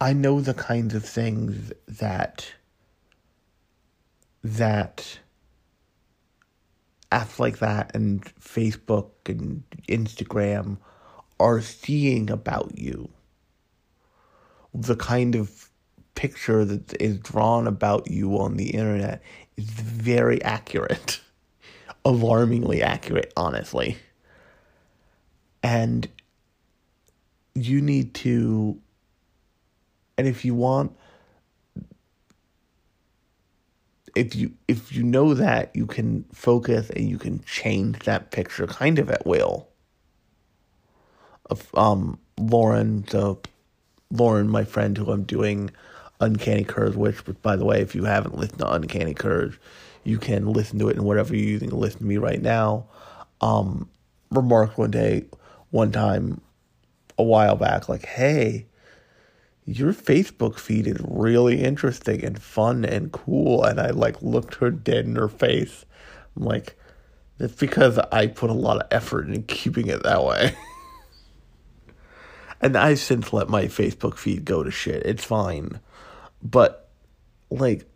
I 0.00 0.12
know 0.12 0.40
the 0.40 0.54
kinds 0.54 0.94
of 0.94 1.04
things 1.04 1.72
that 1.88 2.52
that 4.42 5.18
apps 7.10 7.38
like 7.38 7.58
that 7.58 7.94
and 7.94 8.22
Facebook 8.38 9.10
and 9.26 9.62
Instagram 9.88 10.76
are 11.40 11.60
seeing 11.60 12.30
about 12.30 12.78
you. 12.78 13.08
The 14.74 14.96
kind 14.96 15.34
of 15.34 15.70
picture 16.14 16.64
that 16.64 17.00
is 17.00 17.18
drawn 17.18 17.66
about 17.66 18.10
you 18.10 18.38
on 18.38 18.56
the 18.56 18.70
internet 18.70 19.22
is 19.56 19.64
very 19.64 20.42
accurate. 20.42 21.20
Alarmingly 22.04 22.82
accurate, 22.82 23.32
honestly. 23.36 23.96
And 25.62 26.08
you 27.54 27.80
need 27.80 28.14
to 28.14 28.78
and 30.18 30.26
if 30.26 30.44
you 30.44 30.54
want 30.54 30.96
if 34.16 34.34
you 34.34 34.52
if 34.66 34.92
you 34.92 35.02
know 35.02 35.34
that 35.34 35.70
you 35.76 35.86
can 35.86 36.24
focus 36.32 36.90
and 36.90 37.08
you 37.08 37.18
can 37.18 37.44
change 37.44 37.98
that 38.00 38.30
picture 38.30 38.66
kind 38.66 38.98
of 38.98 39.10
at 39.10 39.26
will. 39.26 39.68
Of 41.50 41.72
um 41.74 42.18
Lauren 42.38 43.02
the 43.10 43.36
Lauren 44.10 44.48
my 44.48 44.64
friend 44.64 44.96
who 44.96 45.12
I'm 45.12 45.24
doing 45.24 45.70
Uncanny 46.20 46.64
Courage 46.64 46.96
which 46.96 47.18
by 47.42 47.56
the 47.56 47.64
way 47.64 47.82
if 47.82 47.94
you 47.94 48.04
haven't 48.04 48.36
listened 48.36 48.60
to 48.60 48.72
Uncanny 48.72 49.14
Courage 49.14 49.60
you 50.02 50.18
can 50.18 50.46
listen 50.52 50.78
to 50.78 50.88
it 50.88 50.96
in 50.96 51.04
whatever 51.04 51.36
you're 51.36 51.48
using 51.48 51.68
to 51.70 51.76
listen 51.76 52.00
to 52.00 52.06
me 52.06 52.16
right 52.16 52.40
now. 52.40 52.86
Um 53.40 53.88
remarked 54.30 54.78
one 54.78 54.90
day 54.90 55.26
one 55.70 55.92
time 55.92 56.40
a 57.18 57.22
while 57.22 57.56
back 57.56 57.88
like 57.88 58.06
hey 58.06 58.66
your 59.66 59.92
Facebook 59.92 60.60
feed 60.60 60.86
is 60.86 60.96
really 61.00 61.62
interesting 61.62 62.24
and 62.24 62.40
fun 62.40 62.84
and 62.84 63.10
cool. 63.10 63.64
And 63.64 63.80
I 63.80 63.90
like 63.90 64.22
looked 64.22 64.54
her 64.56 64.70
dead 64.70 65.06
in 65.06 65.16
her 65.16 65.28
face. 65.28 65.84
I'm 66.36 66.44
like, 66.44 66.78
that's 67.38 67.54
because 67.54 67.98
I 68.12 68.28
put 68.28 68.48
a 68.48 68.54
lot 68.54 68.80
of 68.80 68.86
effort 68.92 69.28
in 69.28 69.42
keeping 69.42 69.88
it 69.88 70.04
that 70.04 70.24
way. 70.24 70.56
and 72.60 72.76
I've 72.76 73.00
since 73.00 73.32
let 73.32 73.48
my 73.48 73.64
Facebook 73.64 74.16
feed 74.16 74.44
go 74.44 74.62
to 74.62 74.70
shit. 74.70 75.04
It's 75.04 75.24
fine. 75.24 75.80
But, 76.42 76.88
like, 77.50 77.86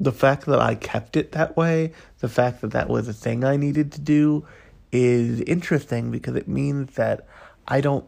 the 0.00 0.12
fact 0.12 0.46
that 0.46 0.58
I 0.58 0.74
kept 0.74 1.16
it 1.16 1.32
that 1.32 1.56
way, 1.56 1.92
the 2.18 2.28
fact 2.28 2.62
that 2.62 2.72
that 2.72 2.88
was 2.88 3.06
a 3.06 3.12
thing 3.12 3.44
I 3.44 3.56
needed 3.56 3.92
to 3.92 4.00
do, 4.00 4.44
is 4.90 5.40
interesting 5.42 6.10
because 6.10 6.34
it 6.34 6.48
means 6.48 6.94
that 6.96 7.26
I 7.66 7.80
don't, 7.80 8.06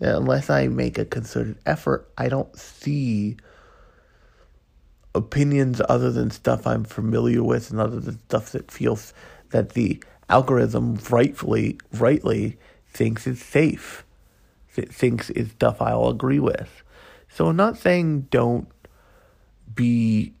unless 0.00 0.50
I 0.50 0.68
make 0.68 0.98
a 0.98 1.04
concerted 1.04 1.58
effort, 1.66 2.10
I 2.16 2.28
don't 2.28 2.56
see 2.56 3.36
opinions 5.14 5.80
other 5.88 6.10
than 6.10 6.30
stuff 6.30 6.66
I'm 6.66 6.84
familiar 6.84 7.42
with 7.42 7.70
and 7.70 7.80
other 7.80 8.00
than 8.00 8.20
stuff 8.28 8.52
that 8.52 8.70
feels 8.70 9.12
that 9.50 9.70
the 9.70 10.02
algorithm 10.28 10.98
rightfully, 11.10 11.78
rightly 11.92 12.58
thinks 12.88 13.26
is 13.26 13.40
safe, 13.40 14.04
that 14.76 14.92
thinks 14.92 15.30
is 15.30 15.50
stuff 15.50 15.80
I'll 15.80 16.08
agree 16.08 16.38
with. 16.38 16.82
So 17.28 17.46
I'm 17.48 17.56
not 17.56 17.78
saying 17.78 18.28
don't 18.30 18.68
be 19.74 20.34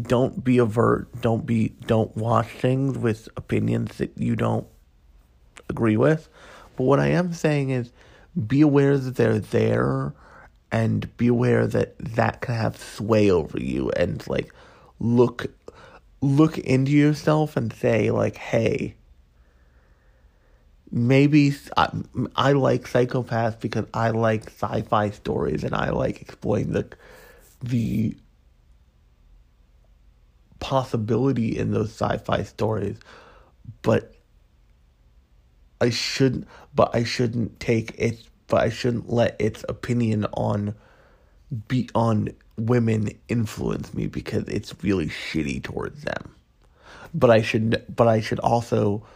don't 0.00 0.42
be 0.42 0.58
avert, 0.58 1.20
don't 1.20 1.46
be 1.46 1.74
don't 1.86 2.16
watch 2.16 2.48
things 2.48 2.98
with 2.98 3.28
opinions 3.36 3.98
that 3.98 4.12
you 4.16 4.34
don't 4.34 4.66
agree 5.68 5.96
with. 5.96 6.28
But 6.76 6.84
what 6.84 7.00
I 7.00 7.08
am 7.08 7.32
saying 7.32 7.70
is 7.70 7.92
be 8.46 8.60
aware 8.60 8.98
that 8.98 9.16
they're 9.16 9.38
there 9.38 10.14
and 10.72 11.16
be 11.16 11.28
aware 11.28 11.66
that 11.66 11.96
that 11.98 12.40
can 12.40 12.54
have 12.54 12.76
sway 12.76 13.30
over 13.30 13.58
you 13.60 13.90
and 13.90 14.26
like 14.28 14.52
look 14.98 15.46
look 16.20 16.58
into 16.58 16.90
yourself 16.90 17.56
and 17.56 17.72
say 17.72 18.10
like 18.10 18.36
hey 18.36 18.96
maybe 20.90 21.54
I, 21.76 21.90
I 22.36 22.52
like 22.52 22.86
Psycho-Pass 22.86 23.56
because 23.56 23.86
I 23.92 24.10
like 24.10 24.46
sci-fi 24.46 25.10
stories 25.10 25.64
and 25.64 25.74
I 25.74 25.90
like 25.90 26.22
exploring 26.22 26.72
the 26.72 26.88
the 27.62 28.16
possibility 30.60 31.58
in 31.58 31.72
those 31.72 31.90
sci-fi 31.90 32.42
stories. 32.42 32.98
But 33.82 34.14
I 35.80 35.90
shouldn't, 35.90 36.46
but 36.74 36.94
I 36.94 37.04
shouldn't 37.04 37.60
take 37.60 37.94
it, 37.98 38.20
but 38.46 38.62
I 38.62 38.70
shouldn't 38.70 39.10
let 39.10 39.40
its 39.40 39.64
opinion 39.68 40.26
on 40.34 40.74
be 41.68 41.88
on 41.94 42.30
women 42.56 43.10
influence 43.28 43.94
me 43.94 44.06
because 44.06 44.44
it's 44.48 44.74
really 44.82 45.06
shitty 45.06 45.62
towards 45.62 46.02
them. 46.02 46.34
But 47.12 47.30
I 47.30 47.42
should, 47.42 47.84
but 47.94 48.08
I 48.08 48.20
should 48.20 48.40
also 48.40 49.06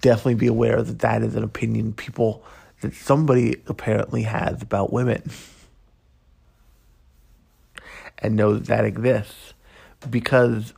definitely 0.00 0.34
be 0.34 0.46
aware 0.46 0.82
that 0.82 0.98
that 1.00 1.22
is 1.22 1.36
an 1.36 1.44
opinion 1.44 1.92
people 1.92 2.44
that 2.80 2.94
somebody 2.94 3.56
apparently 3.66 4.22
has 4.22 4.62
about 4.62 4.92
women, 4.92 5.30
and 8.18 8.34
know 8.36 8.54
that 8.54 8.66
that 8.66 8.84
exists 8.84 9.54
because, 10.10 10.72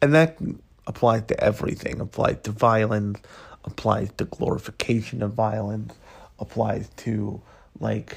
and 0.00 0.14
that 0.14 0.38
applies 0.86 1.24
to 1.24 1.42
everything. 1.42 2.00
Applies 2.00 2.38
to 2.44 2.50
violence. 2.50 3.20
Applies 3.68 4.10
to 4.16 4.24
glorification 4.24 5.22
of 5.22 5.32
violence. 5.32 5.94
Applies 6.38 6.88
to 6.98 7.40
like 7.80 8.16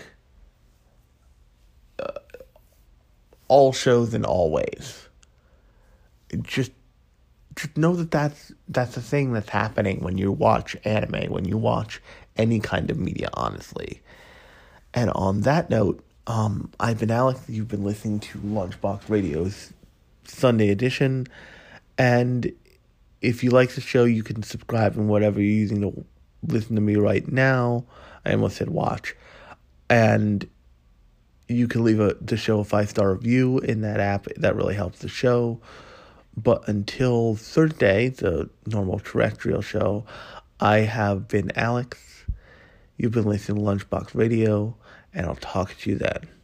uh, 2.00 2.12
all 3.48 3.74
shows 3.74 4.14
in 4.14 4.26
all 4.26 4.52
ways. 4.52 5.08
Just 6.42 6.72
just 7.56 7.76
know 7.78 7.96
that 7.96 8.12
that's 8.12 8.54
that's 8.70 8.96
a 8.98 9.02
thing 9.02 9.34
that's 9.34 9.50
happening 9.50 10.00
when 10.00 10.18
you 10.18 10.32
watch 10.32 10.76
anime, 10.86 11.32
when 11.32 11.46
you 11.46 11.58
watch 11.58 12.02
any 12.38 12.60
kind 12.60 12.90
of 12.90 12.98
media, 12.98 13.30
honestly. 13.34 14.02
And 14.94 15.10
on 15.12 15.42
that 15.42 15.70
note, 15.70 16.04
um, 16.28 16.72
I've 16.80 17.00
been 17.00 17.12
Alex. 17.12 17.42
You've 17.48 17.68
been 17.68 17.84
listening 17.84 18.20
to 18.22 18.40
Lunchbox 18.40 19.10
Radio's 19.10 19.74
Sunday 20.24 20.70
edition. 20.70 21.28
And 21.98 22.52
if 23.21 23.43
you 23.43 23.51
like 23.51 23.71
the 23.71 23.81
show, 23.81 24.03
you 24.03 24.23
can 24.23 24.43
subscribe 24.43 24.97
and 24.97 25.07
whatever 25.07 25.39
you're 25.39 25.51
using 25.51 25.81
to 25.81 26.05
listen 26.45 26.75
to 26.75 26.81
me 26.81 26.95
right 26.95 27.27
now. 27.31 27.86
I 28.25 28.34
almost 28.34 28.57
said 28.57 28.69
watch. 28.69 29.15
And 29.89 30.47
you 31.47 31.67
can 31.67 31.84
leave 31.84 31.99
a, 31.99 32.15
the 32.19 32.38
show 32.38 32.60
a 32.60 32.63
five 32.63 32.89
star 32.89 33.13
review 33.13 33.60
in 33.60 33.81
that 33.81 33.99
app. 33.99 34.25
That 34.38 34.55
really 34.55 34.75
helps 34.75 34.99
the 34.99 35.07
show. 35.07 35.60
But 36.36 36.67
until 36.67 37.36
Thursday, 37.36 38.10
the 38.10 38.49
normal 38.65 38.99
terrestrial 38.99 39.62
show, 39.62 40.05
I 40.60 40.79
have 40.79 41.27
been 41.27 41.51
Alex. 41.55 42.25
You've 42.97 43.12
been 43.12 43.25
listening 43.25 43.57
to 43.57 43.69
Lunchbox 43.69 44.15
Radio, 44.15 44.75
and 45.13 45.25
I'll 45.25 45.36
talk 45.36 45.75
to 45.79 45.89
you 45.89 45.97
then. 45.97 46.40